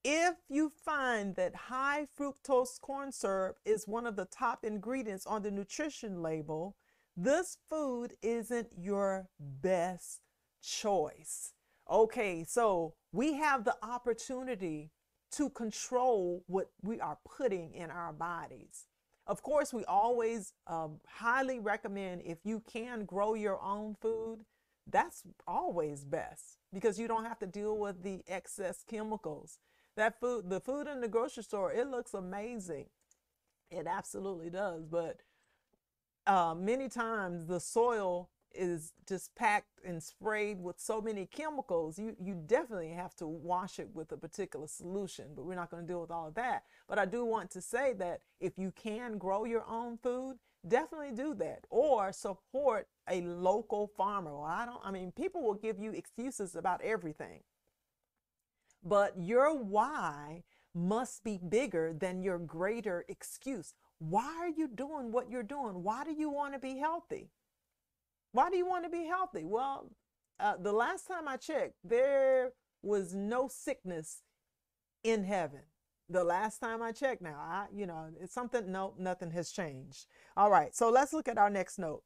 If 0.02 0.36
you 0.48 0.72
find 0.86 1.36
that 1.36 1.56
high 1.56 2.08
fructose 2.18 2.80
corn 2.80 3.12
syrup 3.12 3.58
is 3.66 3.86
one 3.86 4.08
of 4.08 4.16
the 4.16 4.30
top 4.32 4.64
ingredients 4.64 5.28
on 5.28 5.42
the 5.42 5.52
nutrition 5.52 6.22
label, 6.22 6.78
this 7.18 7.58
food 7.70 8.14
isn't 8.22 8.70
your 8.78 9.28
best 9.38 10.22
choice. 10.64 11.52
Okay, 11.90 12.44
so 12.44 12.96
we 13.16 13.34
have 13.34 13.64
the 13.64 13.78
opportunity 13.82 14.92
to 15.32 15.50
control 15.50 16.44
what 16.48 16.72
we 16.84 17.00
are 17.00 17.18
putting 17.26 17.74
in 17.74 17.90
our 17.90 18.12
bodies. 18.12 18.88
Of 19.26 19.42
course, 19.42 19.74
we 19.74 19.86
always 19.86 20.54
um, 20.68 21.00
highly 21.08 21.60
recommend 21.60 22.24
if 22.26 22.40
you 22.44 22.62
can 22.72 23.06
grow 23.06 23.34
your 23.34 23.62
own 23.64 23.96
food, 24.02 24.40
that's 24.92 25.24
always 25.48 26.04
best 26.04 26.58
because 26.74 27.00
you 27.00 27.08
don't 27.08 27.24
have 27.24 27.40
to 27.40 27.48
deal 27.48 27.78
with 27.78 28.04
the 28.04 28.22
excess 28.28 28.84
chemicals. 28.88 29.60
That 29.96 30.20
food, 30.20 30.50
the 30.50 30.60
food 30.60 30.88
in 30.88 31.00
the 31.00 31.08
grocery 31.08 31.44
store, 31.44 31.72
it 31.72 31.88
looks 31.88 32.14
amazing. 32.14 32.88
It 33.72 33.88
absolutely 33.88 34.50
does. 34.50 34.86
But 34.86 35.22
uh, 36.28 36.54
many 36.54 36.90
times 36.90 37.48
the 37.48 37.62
soil 37.62 38.30
is 38.58 38.94
just 39.08 39.36
packed 39.36 39.80
and 39.86 40.02
sprayed 40.02 40.62
with 40.62 40.80
so 40.80 41.02
many 41.02 41.26
chemicals, 41.26 42.00
you, 42.00 42.16
you 42.22 42.36
definitely 42.46 42.90
have 42.92 43.16
to 43.18 43.28
wash 43.28 43.80
it 43.80 43.90
with 43.94 44.12
a 44.12 44.18
particular 44.18 44.68
solution, 44.68 45.28
but 45.36 45.46
we're 45.46 45.56
not 45.56 45.70
going 45.70 45.84
to 45.84 45.88
deal 45.88 46.02
with 46.02 46.12
all 46.12 46.28
of 46.28 46.36
that. 46.36 46.64
But 46.88 47.00
I 47.00 47.06
do 47.06 47.26
want 47.26 47.52
to 47.52 47.62
say 47.62 47.94
that 47.94 48.22
if 48.40 48.58
you 48.58 48.72
can 48.72 49.18
grow 49.18 49.46
your 49.46 49.66
own 49.68 49.98
food, 49.98 50.38
definitely 50.68 51.12
do 51.12 51.34
that 51.36 51.66
or 51.70 52.12
support 52.12 52.88
a 53.10 53.22
local 53.22 53.88
farmer. 53.96 54.34
Well, 54.34 54.44
I 54.44 54.66
don't, 54.66 54.82
I 54.84 54.92
mean, 54.92 55.12
people 55.12 55.44
will 55.44 55.54
give 55.54 55.80
you 55.80 55.92
excuses 55.92 56.56
about 56.56 56.82
everything, 56.82 57.42
but 58.84 59.14
your 59.18 59.56
why 59.56 60.44
must 60.74 61.24
be 61.24 61.38
bigger 61.38 61.94
than 61.94 62.22
your 62.22 62.38
greater 62.38 63.06
excuse. 63.08 63.74
Why 64.00 64.36
are 64.40 64.50
you 64.50 64.68
doing 64.68 65.12
what 65.12 65.30
you're 65.30 65.44
doing? 65.44 65.84
Why 65.84 66.04
do 66.04 66.12
you 66.12 66.30
want 66.30 66.54
to 66.54 66.60
be 66.60 66.78
healthy? 66.78 67.30
Why 68.36 68.50
do 68.50 68.58
you 68.58 68.68
want 68.68 68.84
to 68.84 68.90
be 68.90 69.06
healthy? 69.06 69.46
Well, 69.46 69.92
uh, 70.42 70.56
the 70.62 70.74
last 70.74 71.08
time 71.08 71.26
I 71.26 71.38
checked, 71.38 71.76
there 71.86 72.52
was 72.82 73.16
no 73.16 73.48
sickness 73.48 74.24
in 75.06 75.24
heaven. 75.24 75.62
The 76.10 76.26
last 76.26 76.60
time 76.60 76.84
I 76.84 76.92
checked 76.92 77.22
now, 77.22 77.38
I, 77.40 77.68
you 77.74 77.86
know, 77.86 78.10
it's 78.20 78.34
something, 78.34 78.70
no, 78.70 78.94
nothing 79.00 79.32
has 79.32 79.52
changed. 79.52 80.08
All 80.36 80.52
right, 80.52 80.76
so 80.76 80.90
let's 80.90 81.14
look 81.14 81.30
at 81.30 81.38
our 81.38 81.50
next 81.50 81.80
note. 81.80 82.04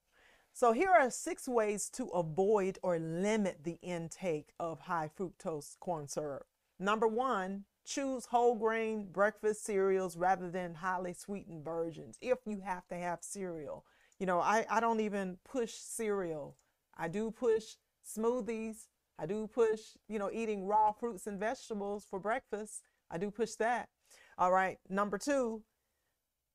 So 0.54 0.72
here 0.72 0.92
are 0.92 1.10
six 1.10 1.48
ways 1.48 1.90
to 1.94 2.06
avoid 2.10 2.78
or 2.84 3.00
limit 3.00 3.64
the 3.64 3.80
intake 3.82 4.54
of 4.60 4.82
high 4.82 5.10
fructose 5.20 5.80
corn 5.80 6.08
syrup. 6.08 6.46
Number 6.78 7.08
one, 7.08 7.64
choose 7.88 8.28
whole 8.28 8.54
grain 8.54 9.08
breakfast 9.12 9.66
cereals 9.66 10.16
rather 10.16 10.52
than 10.52 10.76
highly 10.76 11.14
sweetened 11.14 11.66
versions 11.66 12.20
if 12.22 12.38
you 12.46 12.62
have 12.64 12.88
to 12.90 12.96
have 12.96 13.24
cereal. 13.24 13.84
You 14.20 14.26
know, 14.26 14.40
I, 14.40 14.66
I 14.70 14.80
don't 14.80 15.00
even 15.00 15.38
push 15.50 15.74
cereal. 15.74 16.58
I 16.98 17.08
do 17.08 17.32
push 17.32 17.64
smoothies. 18.06 18.88
I 19.18 19.26
do 19.26 19.48
push, 19.48 19.80
you 20.08 20.20
know, 20.20 20.30
eating 20.32 20.66
raw 20.66 20.92
fruits 20.92 21.28
and 21.28 21.40
vegetables 21.40 22.06
for 22.10 22.20
breakfast. 22.20 22.84
I 23.12 23.18
do 23.18 23.32
push 23.32 23.52
that. 23.56 23.90
All 24.38 24.52
right. 24.52 24.78
Number 24.90 25.18
two, 25.18 25.64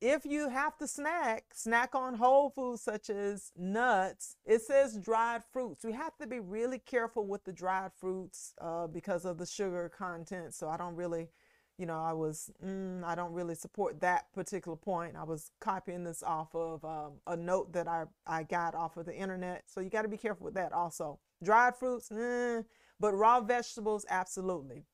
if 0.01 0.25
you 0.25 0.49
have 0.49 0.77
to 0.77 0.87
snack, 0.87 1.45
snack 1.53 1.95
on 1.95 2.15
whole 2.15 2.49
foods 2.49 2.81
such 2.81 3.09
as 3.09 3.51
nuts. 3.57 4.35
It 4.45 4.61
says 4.61 4.99
dried 4.99 5.43
fruits. 5.51 5.83
We 5.83 5.93
have 5.93 6.15
to 6.17 6.27
be 6.27 6.39
really 6.39 6.79
careful 6.79 7.25
with 7.25 7.43
the 7.45 7.53
dried 7.53 7.91
fruits 7.93 8.53
uh, 8.61 8.87
because 8.87 9.25
of 9.25 9.37
the 9.37 9.45
sugar 9.45 9.89
content. 9.95 10.53
So 10.53 10.67
I 10.67 10.77
don't 10.77 10.95
really 10.95 11.29
you 11.77 11.85
know, 11.85 12.01
I 12.01 12.13
was, 12.13 12.49
mm, 12.65 13.03
I 13.03 13.15
don't 13.15 13.33
really 13.33 13.55
support 13.55 13.99
that 14.01 14.31
particular 14.33 14.77
point. 14.77 15.15
I 15.17 15.23
was 15.23 15.51
copying 15.59 16.03
this 16.03 16.23
off 16.23 16.55
of 16.55 16.83
um, 16.85 17.13
a 17.27 17.35
note 17.35 17.73
that 17.73 17.87
I, 17.87 18.05
I 18.25 18.43
got 18.43 18.75
off 18.75 18.97
of 18.97 19.05
the 19.05 19.15
internet. 19.15 19.63
So 19.67 19.81
you 19.81 19.89
got 19.89 20.03
to 20.03 20.07
be 20.07 20.17
careful 20.17 20.45
with 20.45 20.53
that 20.53 20.71
also. 20.71 21.19
Dried 21.43 21.75
fruits, 21.75 22.09
mm, 22.09 22.63
but 22.99 23.13
raw 23.13 23.41
vegetables, 23.41 24.05
absolutely. 24.09 24.85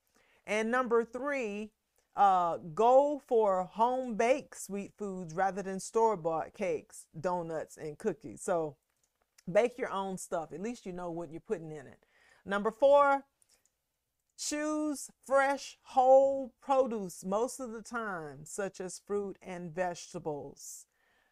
And 0.48 0.72
number 0.72 1.06
three, 1.06 1.72
uh, 2.16 2.58
go 2.74 3.22
for 3.26 3.64
home 3.64 4.16
baked 4.16 4.60
sweet 4.60 4.92
foods 4.98 5.34
rather 5.34 5.62
than 5.62 5.80
store 5.80 6.18
bought 6.18 6.54
cakes, 6.54 7.06
donuts, 7.20 7.78
and 7.78 7.98
cookies. 7.98 8.42
So 8.42 8.76
bake 9.50 9.78
your 9.78 9.92
own 9.92 10.18
stuff. 10.18 10.52
At 10.52 10.62
least 10.62 10.86
you 10.86 10.94
know 10.94 11.12
what 11.12 11.32
you're 11.32 11.40
putting 11.40 11.72
in 11.72 11.88
it. 11.88 12.06
Number 12.46 12.72
four, 12.72 13.24
Choose 14.44 15.12
fresh, 15.24 15.78
whole 15.84 16.56
produce 16.60 17.24
most 17.24 17.60
of 17.60 17.74
the 17.74 17.84
time, 17.84 18.40
such 18.44 18.82
as 18.82 18.98
fruit 18.98 19.38
and 19.40 19.70
vegetables. 19.70 20.88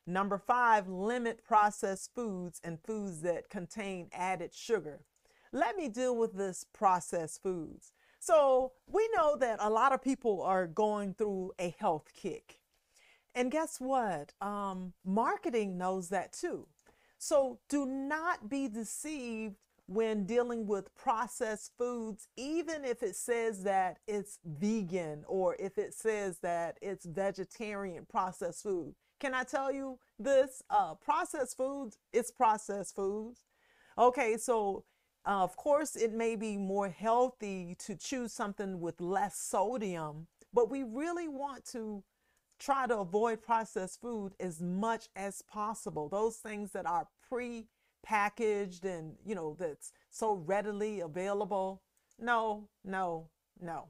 Number 0.06 0.38
five, 0.38 0.88
limit 0.88 1.43
processed 1.43 2.13
foods 2.13 2.62
and 2.63 2.78
foods 2.80 3.22
that 3.22 3.50
contain 3.50 4.10
added 4.13 4.54
sugar. 4.54 5.06
Let 5.52 5.76
me 5.76 5.89
deal 5.89 6.15
with 6.15 6.34
this 6.34 6.63
processed 6.72 7.41
foods. 7.41 7.93
So, 8.19 8.74
we 8.86 9.10
know 9.15 9.36
that 9.38 9.58
a 9.60 9.72
lot 9.72 9.91
of 9.91 10.04
people 10.04 10.43
are 10.43 10.67
going 10.67 11.15
through 11.15 11.54
a 11.58 11.74
health 11.80 12.10
kick. 12.13 12.60
And 13.34 13.50
guess 13.50 13.80
what? 13.80 14.34
Um, 14.39 14.93
marketing 15.04 15.80
knows 15.80 16.10
that 16.10 16.32
too. 16.32 16.67
So, 17.17 17.58
do 17.69 17.88
not 17.88 18.50
be 18.50 18.67
deceived 18.67 19.56
when 19.89 20.23
dealing 20.23 20.67
with 20.67 20.95
processed 20.95 21.71
foods, 21.75 22.28
even 22.38 22.86
if 22.86 23.02
it 23.02 23.15
says 23.15 23.63
that 23.63 23.97
it's 24.08 24.38
vegan 24.45 25.23
or 25.28 25.56
if 25.60 25.80
it 25.80 25.95
says 25.95 26.38
that 26.43 26.78
it's 26.80 27.06
vegetarian 27.06 28.06
processed 28.08 28.62
food. 28.62 28.93
Can 29.19 29.34
I 29.34 29.43
tell 29.43 29.73
you 29.73 29.97
this? 30.19 30.62
Uh, 30.69 30.93
processed 30.93 31.58
foods, 31.58 31.97
it's 32.13 32.30
processed 32.30 32.95
foods. 32.95 33.45
Okay, 33.97 34.38
so 34.38 34.86
uh, 35.25 35.43
of 35.43 35.58
course, 35.58 35.95
it 35.95 36.13
may 36.13 36.36
be 36.36 36.56
more 36.56 36.89
healthy 36.89 37.75
to 37.80 37.95
choose 37.95 38.32
something 38.32 38.80
with 38.80 39.02
less 39.02 39.38
sodium, 39.38 40.28
but 40.54 40.69
we 40.69 40.84
really 40.84 41.28
want 41.28 41.65
to 41.71 42.04
try 42.60 42.86
to 42.86 42.99
avoid 42.99 43.41
processed 43.41 43.99
food 44.02 44.34
as 44.39 44.62
much 44.62 45.08
as 45.15 45.41
possible. 45.41 46.10
Those 46.10 46.36
things 46.36 46.73
that 46.73 46.86
are 46.86 47.08
pre 47.28 47.65
packaged 48.03 48.85
and, 48.85 49.15
you 49.25 49.35
know, 49.35 49.55
that's 49.59 49.91
so 50.09 50.33
readily 50.33 50.99
available. 51.01 51.81
No, 52.17 52.69
no, 52.83 53.29
no. 53.59 53.89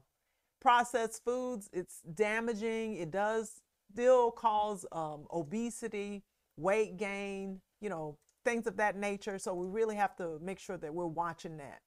Processed 0.60 1.24
foods, 1.24 1.70
it's 1.72 2.00
damaging. 2.14 2.96
It 2.96 3.10
does 3.10 3.62
still 3.92 4.30
cause 4.30 4.84
um, 4.92 5.26
obesity, 5.32 6.22
weight 6.56 6.96
gain, 6.96 7.60
you 7.80 7.88
know, 7.88 8.18
things 8.44 8.66
of 8.66 8.76
that 8.76 8.96
nature. 8.96 9.38
So 9.38 9.54
we 9.54 9.66
really 9.66 9.96
have 9.96 10.16
to 10.16 10.38
make 10.40 10.58
sure 10.58 10.76
that 10.76 10.94
we're 10.94 11.06
watching 11.06 11.56
that. 11.58 11.80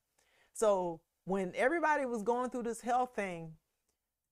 So 0.53 1.01
when 1.25 1.53
everybody 1.55 2.05
was 2.05 2.23
going 2.23 2.49
through 2.49 2.63
this 2.63 2.81
health 2.81 3.11
thing, 3.15 3.53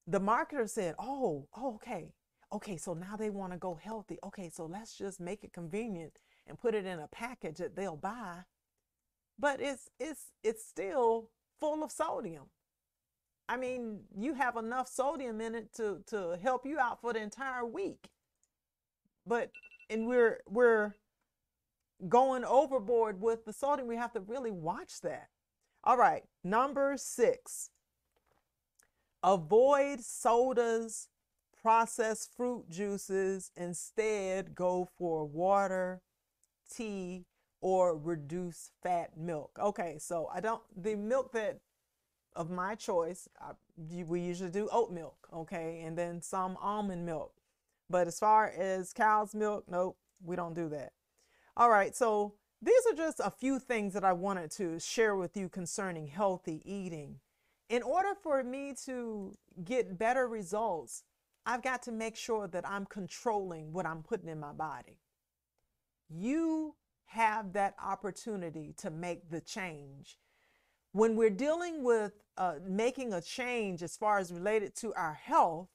the 0.08 0.19
marketer 0.19 0.69
said, 0.69 0.95
oh, 0.99 1.47
oh 1.56 1.75
okay, 1.75 2.13
okay, 2.51 2.77
so 2.77 2.93
now 2.93 3.15
they 3.15 3.30
want 3.30 3.54
to 3.54 3.58
go 3.58 3.80
healthy. 3.82 4.17
Okay, 4.23 4.49
so 4.49 4.65
let's 4.65 4.97
just 4.97 5.19
make 5.19 5.43
it 5.43 5.54
convenient 5.54 6.19
and 6.47 6.60
put 6.60 6.75
it 6.75 6.86
in 6.86 6.99
a 6.99 7.08
package 7.08 7.58
that 7.58 7.75
they'll 7.75 7.95
buy. 7.95 8.43
But 9.39 9.62
it's 9.62 9.89
it's 9.99 10.32
it's 10.43 10.65
still 10.65 11.30
full 11.60 11.84
of 11.84 11.91
sodium. 11.91 12.45
I 13.49 13.58
mean, 13.58 14.01
you 14.17 14.34
have 14.36 14.56
enough 14.56 14.88
sodium 14.88 15.41
in 15.41 15.56
it 15.56 15.73
to 15.75 16.04
to 16.08 16.38
help 16.41 16.65
you 16.65 16.80
out 16.80 17.01
for 17.01 17.13
the 17.13 17.21
entire 17.21 17.65
week. 17.65 18.10
But 19.25 19.51
and 19.89 20.08
we're 20.08 20.39
we're 20.47 20.95
going 22.08 22.45
overboard 22.45 23.21
with 23.21 23.45
the 23.45 23.54
sodium. 23.54 23.88
We 23.88 23.95
have 23.97 24.13
to 24.13 24.21
really 24.21 24.51
watch 24.51 25.01
that. 25.01 25.27
All 25.84 25.97
right, 25.97 26.23
number 26.43 26.95
6. 26.97 27.69
Avoid 29.23 30.01
sodas, 30.01 31.08
processed 31.62 32.30
fruit 32.36 32.69
juices. 32.69 33.51
Instead, 33.56 34.56
go 34.56 34.88
for 34.97 35.25
water, 35.25 36.01
tea, 36.75 37.25
or 37.62 37.97
reduced 37.97 38.71
fat 38.81 39.17
milk. 39.17 39.57
Okay, 39.62 39.97
so 39.99 40.29
I 40.34 40.39
don't, 40.39 40.62
the 40.75 40.95
milk 40.95 41.31
that 41.34 41.60
of 42.36 42.49
my 42.49 42.75
choice, 42.75 43.27
I 43.39 43.51
we 44.07 44.21
usually 44.21 44.51
do 44.51 44.69
oat 44.71 44.91
milk, 44.91 45.27
okay, 45.34 45.81
and 45.86 45.97
then 45.97 46.21
some 46.21 46.57
almond 46.62 47.05
milk. 47.05 47.34
But 47.89 48.07
as 48.07 48.19
far 48.19 48.47
as 48.47 48.93
cow's 48.93 49.36
milk, 49.36 49.65
nope, 49.69 49.97
we 50.23 50.36
don't 50.36 50.53
do 50.53 50.69
that. 50.69 50.93
All 51.57 51.69
right, 51.69 51.95
so 51.95 52.36
these 52.62 52.81
are 52.89 52.95
just 52.95 53.19
a 53.19 53.31
few 53.31 53.60
things 53.60 53.93
that 53.93 54.03
I 54.03 54.13
wanted 54.13 54.51
to 54.51 54.79
share 54.79 55.15
with 55.15 55.36
you 55.36 55.49
concerning 55.49 56.07
healthy 56.07 56.62
eating. 56.63 57.19
In 57.69 57.81
order 57.81 58.13
for 58.21 58.43
me 58.43 58.75
to 58.86 59.34
get 59.63 59.97
better 59.97 60.27
results, 60.27 61.03
I've 61.45 61.63
got 61.63 61.81
to 61.84 61.91
make 61.91 62.15
sure 62.15 62.47
that 62.47 62.67
I'm 62.67 62.86
controlling 62.86 63.73
what 63.73 63.86
I'm 63.86 64.03
putting 64.03 64.29
in 64.29 64.39
my 64.39 64.53
body. 64.53 64.99
You 66.13 66.76
have 67.06 67.54
that 67.54 67.76
opportunity 67.84 68.74
to 68.78 68.89
make 68.89 69.30
the 69.30 69.41
change. 69.41 70.17
When 70.93 71.15
we're 71.15 71.30
dealing 71.30 71.84
with 71.84 72.13
uh, 72.38 72.56
making 72.67 73.13
a 73.13 73.21
change 73.21 73.82
as 73.82 73.95
far 73.95 74.19
as 74.19 74.32
related 74.32 74.76
to 74.78 74.93
our 74.93 75.13
health, 75.13 75.69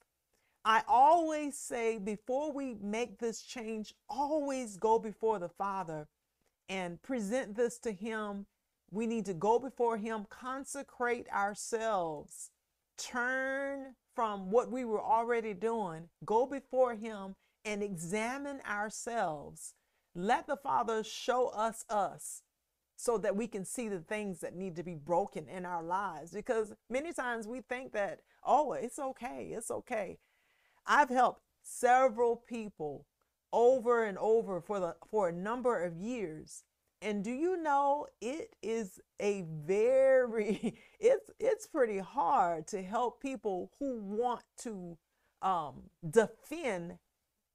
I 0.65 0.83
always 0.89 1.57
say 1.57 1.99
before 1.99 2.53
we 2.53 2.75
make 2.83 3.19
this 3.19 3.43
change, 3.43 3.95
always 4.09 4.77
go 4.77 4.99
before 4.99 5.39
the 5.39 5.49
Father 5.49 6.09
and 6.69 7.01
present 7.03 7.55
this 7.55 7.79
to 7.81 7.93
Him. 7.93 8.47
We 8.91 9.07
need 9.07 9.27
to 9.27 9.35
go 9.35 9.59
before 9.59 9.97
Him, 9.97 10.27
consecrate 10.29 11.29
ourselves, 11.31 12.51
turn 12.99 13.95
from 14.15 14.51
what 14.51 14.71
we 14.71 14.85
were 14.85 15.01
already 15.01 15.55
doing, 15.55 16.09
go 16.25 16.47
before 16.47 16.95
Him 16.95 17.37
and 17.65 17.83
examine 17.83 18.61
ourselves. 18.69 19.75
Let 20.19 20.47
the 20.47 20.57
Father 20.57 21.05
show 21.05 21.49
us 21.49 21.85
us 21.91 22.43
so 22.97 23.19
that 23.19 23.37
we 23.37 23.47
can 23.47 23.67
see 23.67 23.89
the 23.89 24.01
things 24.01 24.41
that 24.41 24.57
need 24.57 24.75
to 24.77 24.83
be 24.83 24.95
broken 24.95 25.47
in 25.47 25.67
our 25.67 25.83
lives. 25.83 26.33
Because 26.33 26.73
many 26.89 27.13
times 27.13 27.47
we 27.47 27.61
think 27.61 27.93
that, 27.93 28.21
oh, 28.43 28.73
it's 28.73 28.99
okay, 28.99 29.51
it's 29.53 29.71
okay. 29.71 30.17
I've 30.87 31.11
helped 31.11 31.43
several 31.63 32.37
people 32.37 33.05
over 33.53 34.05
and 34.05 34.17
over 34.17 34.63
for 34.63 34.81
the 34.81 34.97
for 35.11 35.29
a 35.29 35.33
number 35.33 35.85
of 35.85 35.99
years. 35.99 36.65
And 37.03 37.23
do 37.23 37.31
you 37.31 37.59
know 37.59 38.07
it 38.23 38.57
is 38.63 38.99
a 39.21 39.45
very 39.67 40.79
it's 40.99 41.31
it's 41.39 41.67
pretty 41.67 41.99
hard 41.99 42.67
to 42.69 42.83
help 42.83 43.21
people 43.21 43.71
who 43.79 44.01
want 44.01 44.45
to 44.63 44.97
um, 45.43 45.91
defend 46.09 46.99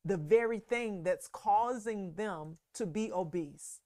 the 0.03 0.17
very 0.17 0.59
thing 0.59 1.03
that's 1.03 1.27
causing 1.27 2.13
them 2.15 2.57
to 2.73 2.85
be 2.85 3.11
obese. 3.11 3.79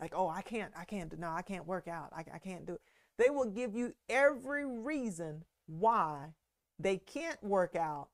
Like, 0.00 0.12
oh, 0.14 0.28
I 0.28 0.42
can't, 0.42 0.72
I 0.76 0.84
can't, 0.84 1.16
no, 1.18 1.30
I 1.30 1.42
can't 1.42 1.66
work 1.66 1.88
out. 1.88 2.12
I, 2.16 2.24
I 2.32 2.38
can't 2.38 2.66
do 2.66 2.74
it. 2.74 2.80
They 3.18 3.30
will 3.30 3.50
give 3.50 3.74
you 3.74 3.94
every 4.08 4.64
reason 4.64 5.44
why 5.66 6.34
they 6.78 6.98
can't 6.98 7.42
work 7.42 7.74
out, 7.74 8.08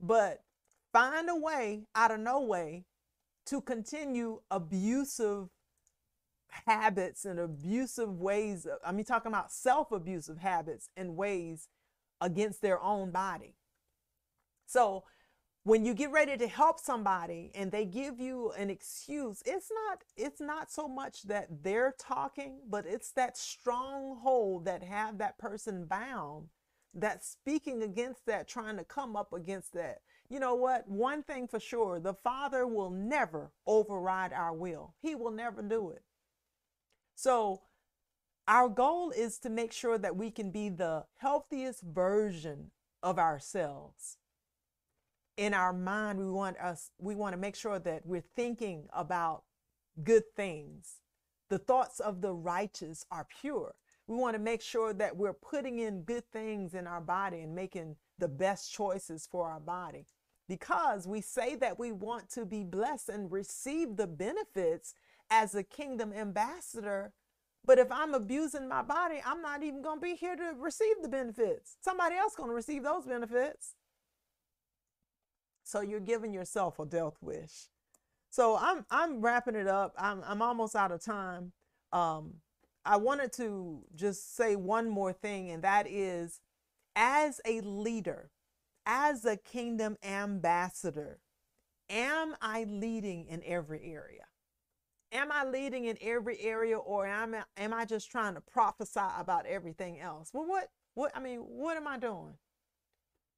but 0.00 0.42
find 0.92 1.28
a 1.28 1.34
way 1.34 1.86
out 1.94 2.12
of 2.12 2.20
no 2.20 2.40
way 2.40 2.84
to 3.46 3.60
continue 3.60 4.40
abusive 4.50 5.48
habits 6.66 7.24
and 7.24 7.40
abusive 7.40 8.20
ways. 8.20 8.64
Of, 8.66 8.78
I 8.84 8.92
mean, 8.92 9.04
talking 9.04 9.32
about 9.32 9.50
self 9.50 9.90
abusive 9.90 10.38
habits 10.38 10.88
and 10.96 11.16
ways 11.16 11.68
against 12.20 12.62
their 12.62 12.80
own 12.80 13.10
body. 13.10 13.56
So 14.66 15.04
when 15.64 15.84
you 15.84 15.94
get 15.94 16.10
ready 16.10 16.36
to 16.36 16.48
help 16.48 16.80
somebody 16.80 17.50
and 17.54 17.70
they 17.70 17.84
give 17.84 18.18
you 18.18 18.50
an 18.52 18.68
excuse 18.68 19.42
it's 19.46 19.70
not 19.86 19.98
it's 20.16 20.40
not 20.40 20.70
so 20.70 20.88
much 20.88 21.22
that 21.22 21.46
they're 21.62 21.94
talking 21.98 22.58
but 22.68 22.84
it's 22.86 23.12
that 23.12 23.36
stronghold 23.36 24.64
that 24.64 24.82
have 24.82 25.18
that 25.18 25.38
person 25.38 25.84
bound 25.86 26.48
that's 26.94 27.28
speaking 27.28 27.82
against 27.82 28.26
that 28.26 28.48
trying 28.48 28.76
to 28.76 28.84
come 28.84 29.16
up 29.16 29.32
against 29.32 29.72
that. 29.72 30.00
You 30.28 30.40
know 30.40 30.54
what? 30.54 30.88
One 30.88 31.22
thing 31.22 31.48
for 31.48 31.60
sure 31.60 32.00
the 32.00 32.14
father 32.14 32.66
will 32.66 32.90
never 32.90 33.52
override 33.66 34.32
our 34.32 34.52
will. 34.52 34.94
He 35.00 35.14
will 35.14 35.30
never 35.30 35.62
do 35.62 35.90
it. 35.90 36.02
So 37.14 37.62
our 38.48 38.68
goal 38.68 39.10
is 39.10 39.38
to 39.40 39.50
make 39.50 39.72
sure 39.72 39.98
that 39.98 40.16
we 40.16 40.30
can 40.30 40.50
be 40.50 40.68
the 40.68 41.04
healthiest 41.18 41.82
version 41.82 42.70
of 43.02 43.18
ourselves 43.18 44.18
in 45.36 45.54
our 45.54 45.72
mind 45.72 46.18
we 46.18 46.30
want 46.30 46.56
us 46.58 46.90
we 46.98 47.14
want 47.14 47.32
to 47.32 47.38
make 47.38 47.56
sure 47.56 47.78
that 47.78 48.04
we're 48.04 48.24
thinking 48.36 48.86
about 48.92 49.44
good 50.02 50.24
things. 50.36 51.00
The 51.48 51.58
thoughts 51.58 52.00
of 52.00 52.20
the 52.20 52.32
righteous 52.32 53.04
are 53.10 53.26
pure. 53.40 53.74
We 54.06 54.16
want 54.16 54.34
to 54.34 54.40
make 54.40 54.62
sure 54.62 54.92
that 54.94 55.16
we're 55.16 55.32
putting 55.34 55.78
in 55.78 56.02
good 56.02 56.24
things 56.32 56.74
in 56.74 56.86
our 56.86 57.00
body 57.00 57.40
and 57.40 57.54
making 57.54 57.96
the 58.18 58.28
best 58.28 58.72
choices 58.72 59.28
for 59.30 59.50
our 59.50 59.60
body. 59.60 60.06
Because 60.48 61.06
we 61.06 61.20
say 61.20 61.54
that 61.56 61.78
we 61.78 61.92
want 61.92 62.28
to 62.30 62.44
be 62.44 62.64
blessed 62.64 63.08
and 63.08 63.30
receive 63.30 63.96
the 63.96 64.06
benefits 64.06 64.94
as 65.30 65.54
a 65.54 65.62
kingdom 65.62 66.12
ambassador 66.12 67.12
but 67.64 67.78
if 67.78 67.90
i'm 67.90 68.12
abusing 68.12 68.68
my 68.68 68.82
body 68.82 69.22
i'm 69.24 69.40
not 69.40 69.62
even 69.62 69.80
going 69.80 69.98
to 69.98 70.02
be 70.02 70.14
here 70.14 70.36
to 70.36 70.52
receive 70.58 70.96
the 71.00 71.08
benefits. 71.08 71.76
Somebody 71.80 72.16
else 72.16 72.34
going 72.34 72.50
to 72.50 72.54
receive 72.54 72.82
those 72.82 73.06
benefits 73.06 73.76
so 75.64 75.80
you're 75.80 76.00
giving 76.00 76.32
yourself 76.32 76.78
a 76.78 76.86
death 76.86 77.16
wish. 77.20 77.68
So 78.30 78.56
I'm 78.58 78.86
I'm 78.90 79.20
wrapping 79.20 79.56
it 79.56 79.68
up. 79.68 79.94
I'm 79.98 80.22
I'm 80.26 80.42
almost 80.42 80.74
out 80.74 80.92
of 80.92 81.04
time. 81.04 81.52
Um, 81.92 82.34
I 82.84 82.96
wanted 82.96 83.32
to 83.34 83.82
just 83.94 84.34
say 84.36 84.56
one 84.56 84.88
more 84.88 85.12
thing, 85.12 85.50
and 85.50 85.62
that 85.62 85.86
is, 85.88 86.40
as 86.96 87.40
a 87.44 87.60
leader, 87.60 88.30
as 88.86 89.24
a 89.24 89.36
kingdom 89.36 89.96
ambassador, 90.02 91.20
am 91.90 92.34
I 92.40 92.64
leading 92.64 93.26
in 93.26 93.42
every 93.44 93.82
area? 93.84 94.24
Am 95.12 95.30
I 95.30 95.44
leading 95.44 95.84
in 95.84 95.98
every 96.00 96.40
area, 96.40 96.78
or 96.78 97.06
am 97.06 97.34
I, 97.34 97.44
am 97.56 97.74
I 97.74 97.84
just 97.84 98.10
trying 98.10 98.34
to 98.34 98.40
prophesy 98.40 99.00
about 99.18 99.46
everything 99.46 100.00
else? 100.00 100.30
Well, 100.32 100.46
what 100.46 100.70
what 100.94 101.12
I 101.14 101.20
mean, 101.20 101.40
what 101.40 101.76
am 101.76 101.86
I 101.86 101.98
doing? 101.98 102.34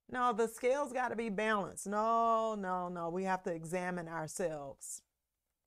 No, 0.09 0.33
the 0.33 0.47
scales 0.47 0.93
got 0.93 1.09
to 1.09 1.15
be 1.15 1.29
balanced. 1.29 1.87
No, 1.87 2.55
no, 2.55 2.89
no. 2.89 3.09
We 3.09 3.23
have 3.23 3.43
to 3.43 3.51
examine 3.51 4.07
ourselves. 4.07 5.01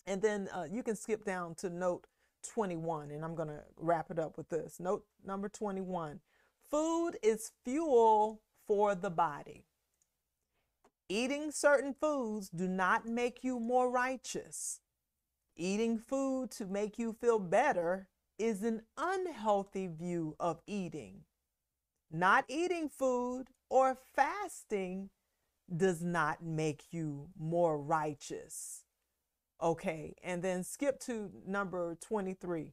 And 0.07 0.22
then 0.22 0.48
uh, 0.55 0.64
you 0.70 0.83
can 0.83 0.96
skip 0.96 1.24
down 1.24 1.55
to 1.57 1.68
note 1.68 2.07
21, 2.53 3.11
and 3.11 3.24
I'm 3.24 3.35
going 3.35 3.48
to 3.48 3.62
wrap 3.77 4.11
it 4.11 4.18
up 4.18 4.37
with 4.38 4.48
this. 4.48 4.79
Note 4.81 5.05
number 5.24 5.48
21 5.48 6.20
Food 6.70 7.18
is 7.22 7.53
fuel 7.64 8.40
for 8.66 8.94
the 8.94 9.11
body. 9.11 9.64
Eating 11.09 11.51
certain 11.51 11.94
foods 11.94 12.51
do 12.51 12.68
not 12.68 13.07
make 13.07 13.42
you 13.42 13.59
more 13.59 13.90
righteous. 13.90 14.81
Eating 15.57 15.98
food 15.98 16.51
to 16.53 16.66
make 16.66 16.98
you 16.98 17.16
feel 17.18 17.38
better 17.38 18.09
is 18.38 18.62
an 18.62 18.83
unhealthy 18.96 19.88
view 19.88 20.37
of 20.38 20.61
eating. 20.66 21.22
Not 22.11 22.44
eating 22.48 22.88
food 22.88 23.48
or 23.70 23.96
fasting 24.14 25.11
does 25.74 26.02
not 26.02 26.42
make 26.42 26.85
you 26.90 27.28
more 27.38 27.81
righteous. 27.81 28.85
Okay, 29.62 30.14
and 30.22 30.42
then 30.42 30.62
skip 30.62 31.00
to 31.00 31.31
number 31.46 31.96
23. 32.00 32.72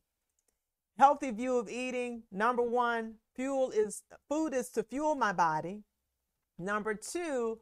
Healthy 0.97 1.31
view 1.31 1.57
of 1.57 1.69
eating. 1.69 2.23
Number 2.31 2.61
one, 2.61 3.15
fuel 3.35 3.71
is 3.71 4.03
food 4.29 4.53
is 4.53 4.69
to 4.69 4.83
fuel 4.83 5.15
my 5.15 5.33
body. 5.33 5.83
Number 6.57 6.93
two, 6.93 7.59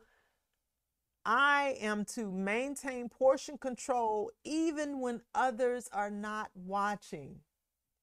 I 1.26 1.78
am 1.80 2.06
to 2.06 2.30
maintain 2.32 3.10
portion 3.10 3.58
control 3.58 4.30
even 4.44 5.00
when 5.00 5.22
others 5.34 5.90
are 5.94 6.12
not 6.12 6.52
watching. 6.54 7.38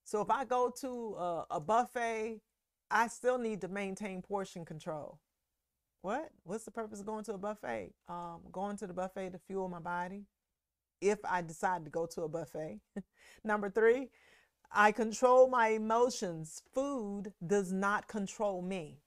So 0.05 0.21
if 0.23 0.31
I 0.31 0.45
go 0.45 0.73
to 0.81 1.14
a, 1.16 1.47
a 1.51 1.61
buffet 1.61 2.40
I 2.90 3.09
still 3.09 3.38
need 3.38 3.61
to 3.61 3.68
maintain 3.68 4.22
portion 4.22 4.64
control. 4.64 5.20
What? 6.03 6.31
What's 6.44 6.64
the 6.64 6.70
purpose 6.70 7.00
of 7.00 7.07
going 7.07 7.24
to 7.24 7.35
a 7.35 7.38
buffet? 7.38 7.92
Um, 8.09 8.40
going 8.50 8.76
to 8.79 8.87
the 8.87 8.94
buffet 8.94 9.31
to 9.31 9.38
fuel 9.38 9.68
my 9.68 9.81
body 9.81 10.24
if 11.00 11.18
I 11.24 11.42
decide 11.42 11.85
to 11.85 11.90
go 11.90 12.07
to 12.07 12.22
a 12.22 12.29
buffet. 12.29 12.81
Number 13.44 13.71
three, 13.71 14.08
I 14.73 14.92
control 14.92 15.48
my 15.48 15.69
emotions. 15.69 16.62
Food 16.75 17.33
does 17.46 17.73
not 17.73 18.08
control 18.08 18.62
me. 18.62 19.00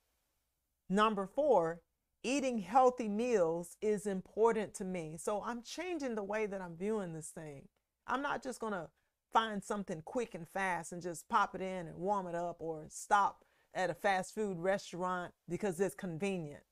Number 0.89 1.25
four, 1.25 1.81
eating 2.23 2.59
healthy 2.59 3.09
meals 3.09 3.77
is 3.81 4.05
important 4.05 4.73
to 4.75 4.85
me. 4.85 5.15
So 5.17 5.41
I'm 5.43 5.63
changing 5.63 6.15
the 6.15 6.23
way 6.23 6.45
that 6.45 6.61
I'm 6.61 6.75
viewing 6.77 7.13
this 7.13 7.29
thing. 7.29 7.67
I'm 8.07 8.21
not 8.21 8.43
just 8.43 8.59
going 8.59 8.73
to 8.73 8.89
find 9.31 9.63
something 9.63 10.01
quick 10.05 10.35
and 10.35 10.47
fast 10.47 10.91
and 10.91 11.01
just 11.01 11.27
pop 11.27 11.55
it 11.55 11.61
in 11.61 11.87
and 11.87 11.97
warm 11.97 12.27
it 12.27 12.35
up 12.35 12.57
or 12.59 12.85
stop 12.89 13.43
at 13.73 13.89
a 13.89 13.93
fast 13.93 14.33
food 14.35 14.57
restaurant 14.57 15.33
because 15.49 15.79
it's 15.79 15.95
convenient. 15.95 16.63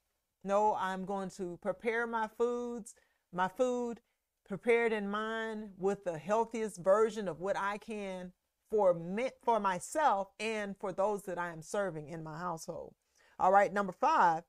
No, 0.44 0.76
I'm 0.80 1.06
going 1.06 1.30
to 1.38 1.60
prepare 1.62 2.08
my 2.08 2.28
foods, 2.28 2.96
my 3.32 3.48
food 3.48 4.02
prepared 4.48 4.92
in 4.92 5.10
mind 5.10 5.70
with 5.78 6.04
the 6.04 6.18
healthiest 6.18 6.78
version 6.78 7.28
of 7.28 7.40
what 7.40 7.58
I 7.58 7.78
can 7.78 8.34
for 8.70 8.94
me, 8.94 9.30
for 9.44 9.60
myself 9.60 10.30
and 10.40 10.76
for 10.78 10.92
those 10.92 11.24
that 11.24 11.38
I 11.38 11.52
am 11.52 11.62
serving 11.62 12.08
in 12.08 12.24
my 12.24 12.38
household. 12.38 12.96
All 13.40 13.52
right, 13.52 13.72
number 13.72 13.92
five, 13.92 14.44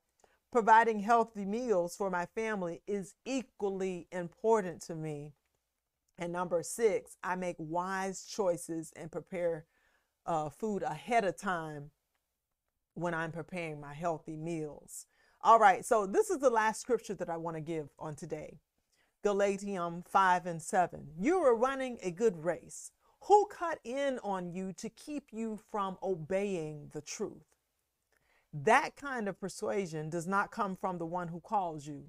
providing 0.51 0.99
healthy 0.99 1.45
meals 1.45 1.95
for 1.95 2.09
my 2.09 2.25
family 2.25 2.81
is 2.87 3.15
equally 3.25 4.07
important 4.11 4.81
to 4.83 4.95
me. 4.95 5.33
And 6.17 6.31
number 6.31 6.61
six, 6.63 7.17
I 7.23 7.35
make 7.35 7.55
wise 7.57 8.25
choices 8.25 8.93
and 8.95 9.11
prepare 9.11 9.65
uh, 10.25 10.49
food 10.49 10.83
ahead 10.83 11.25
of 11.25 11.37
time 11.37 11.91
when 12.93 13.13
I'm 13.13 13.31
preparing 13.31 13.79
my 13.79 13.93
healthy 13.93 14.37
meals. 14.37 15.05
All 15.41 15.59
right, 15.59 15.83
so 15.85 16.05
this 16.05 16.29
is 16.29 16.39
the 16.39 16.49
last 16.49 16.79
scripture 16.79 17.13
that 17.15 17.29
I 17.29 17.37
want 17.37 17.57
to 17.57 17.61
give 17.61 17.89
on 17.99 18.15
today. 18.15 18.59
Galatians 19.23 20.05
5 20.09 20.45
and 20.45 20.61
7. 20.61 21.07
You 21.19 21.37
are 21.37 21.55
running 21.55 21.97
a 22.01 22.11
good 22.11 22.43
race. 22.43 22.91
Who 23.27 23.45
cut 23.45 23.79
in 23.83 24.19
on 24.23 24.51
you 24.51 24.73
to 24.73 24.89
keep 24.89 25.29
you 25.31 25.59
from 25.71 25.97
obeying 26.03 26.89
the 26.93 27.01
truth? 27.01 27.55
That 28.53 28.95
kind 28.95 29.27
of 29.27 29.39
persuasion 29.39 30.09
does 30.09 30.27
not 30.27 30.51
come 30.51 30.75
from 30.75 30.97
the 30.97 31.05
one 31.05 31.29
who 31.29 31.39
calls 31.39 31.87
you. 31.87 32.05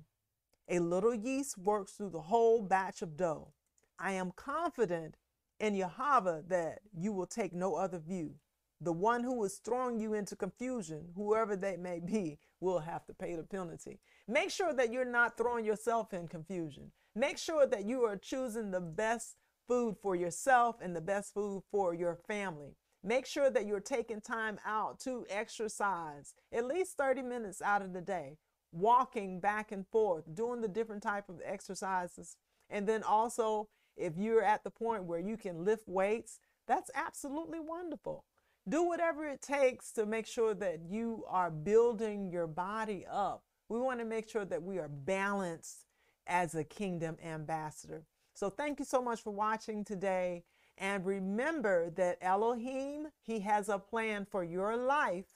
A 0.68 0.78
little 0.78 1.14
yeast 1.14 1.56
works 1.56 1.92
through 1.92 2.10
the 2.10 2.22
whole 2.22 2.62
batch 2.62 3.00
of 3.00 3.16
dough. 3.16 3.52
I 3.98 4.12
am 4.12 4.32
confident 4.34 5.16
in 5.60 5.74
Yahweh 5.74 6.42
that 6.48 6.80
you 6.96 7.12
will 7.12 7.26
take 7.26 7.52
no 7.52 7.76
other 7.76 7.98
view. 7.98 8.34
The 8.80 8.92
one 8.92 9.22
who 9.24 9.42
is 9.44 9.60
throwing 9.64 9.98
you 9.98 10.14
into 10.14 10.36
confusion, 10.36 11.08
whoever 11.14 11.56
they 11.56 11.76
may 11.76 12.00
be, 12.00 12.38
will 12.60 12.80
have 12.80 13.06
to 13.06 13.14
pay 13.14 13.34
the 13.34 13.42
penalty. 13.42 14.00
Make 14.28 14.50
sure 14.50 14.74
that 14.74 14.92
you're 14.92 15.04
not 15.04 15.36
throwing 15.36 15.64
yourself 15.64 16.12
in 16.12 16.28
confusion. 16.28 16.92
Make 17.14 17.38
sure 17.38 17.66
that 17.66 17.84
you 17.84 18.02
are 18.02 18.16
choosing 18.16 18.70
the 18.70 18.80
best 18.80 19.36
food 19.68 19.96
for 20.02 20.16
yourself 20.16 20.76
and 20.82 20.94
the 20.94 21.00
best 21.00 21.32
food 21.32 21.62
for 21.70 21.94
your 21.94 22.16
family. 22.26 22.76
Make 23.02 23.26
sure 23.26 23.50
that 23.50 23.66
you're 23.66 23.80
taking 23.80 24.20
time 24.20 24.58
out 24.64 24.98
to 25.00 25.26
exercise 25.28 26.34
at 26.52 26.66
least 26.66 26.96
30 26.96 27.22
minutes 27.22 27.60
out 27.62 27.82
of 27.82 27.92
the 27.92 28.00
day, 28.00 28.38
walking 28.72 29.40
back 29.40 29.72
and 29.72 29.86
forth, 29.86 30.24
doing 30.34 30.60
the 30.60 30.68
different 30.68 31.02
type 31.02 31.28
of 31.28 31.40
exercises. 31.44 32.36
And 32.70 32.88
then 32.88 33.02
also, 33.02 33.68
if 33.96 34.16
you're 34.16 34.42
at 34.42 34.64
the 34.64 34.70
point 34.70 35.04
where 35.04 35.20
you 35.20 35.36
can 35.36 35.64
lift 35.64 35.86
weights, 35.86 36.40
that's 36.66 36.90
absolutely 36.94 37.60
wonderful. 37.60 38.24
Do 38.68 38.82
whatever 38.82 39.26
it 39.26 39.42
takes 39.42 39.92
to 39.92 40.06
make 40.06 40.26
sure 40.26 40.54
that 40.54 40.80
you 40.88 41.24
are 41.28 41.50
building 41.50 42.30
your 42.30 42.46
body 42.46 43.04
up. 43.10 43.42
We 43.68 43.78
want 43.78 44.00
to 44.00 44.06
make 44.06 44.28
sure 44.28 44.44
that 44.46 44.62
we 44.62 44.78
are 44.78 44.88
balanced 44.88 45.86
as 46.26 46.54
a 46.54 46.64
kingdom 46.64 47.16
ambassador. 47.22 48.04
So 48.34 48.48
thank 48.48 48.78
you 48.78 48.84
so 48.84 49.02
much 49.02 49.22
for 49.22 49.32
watching 49.32 49.84
today. 49.84 50.44
And 50.78 51.04
remember 51.04 51.90
that 51.90 52.18
Elohim, 52.20 53.08
he 53.22 53.40
has 53.40 53.68
a 53.68 53.78
plan 53.78 54.26
for 54.30 54.42
your 54.42 54.76
life 54.76 55.26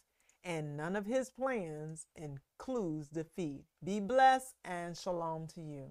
and 0.42 0.76
none 0.76 0.96
of 0.96 1.06
his 1.06 1.30
plans 1.30 2.06
includes 2.16 3.08
defeat. 3.08 3.64
Be 3.84 4.00
blessed 4.00 4.54
and 4.64 4.96
shalom 4.96 5.46
to 5.48 5.60
you. 5.60 5.90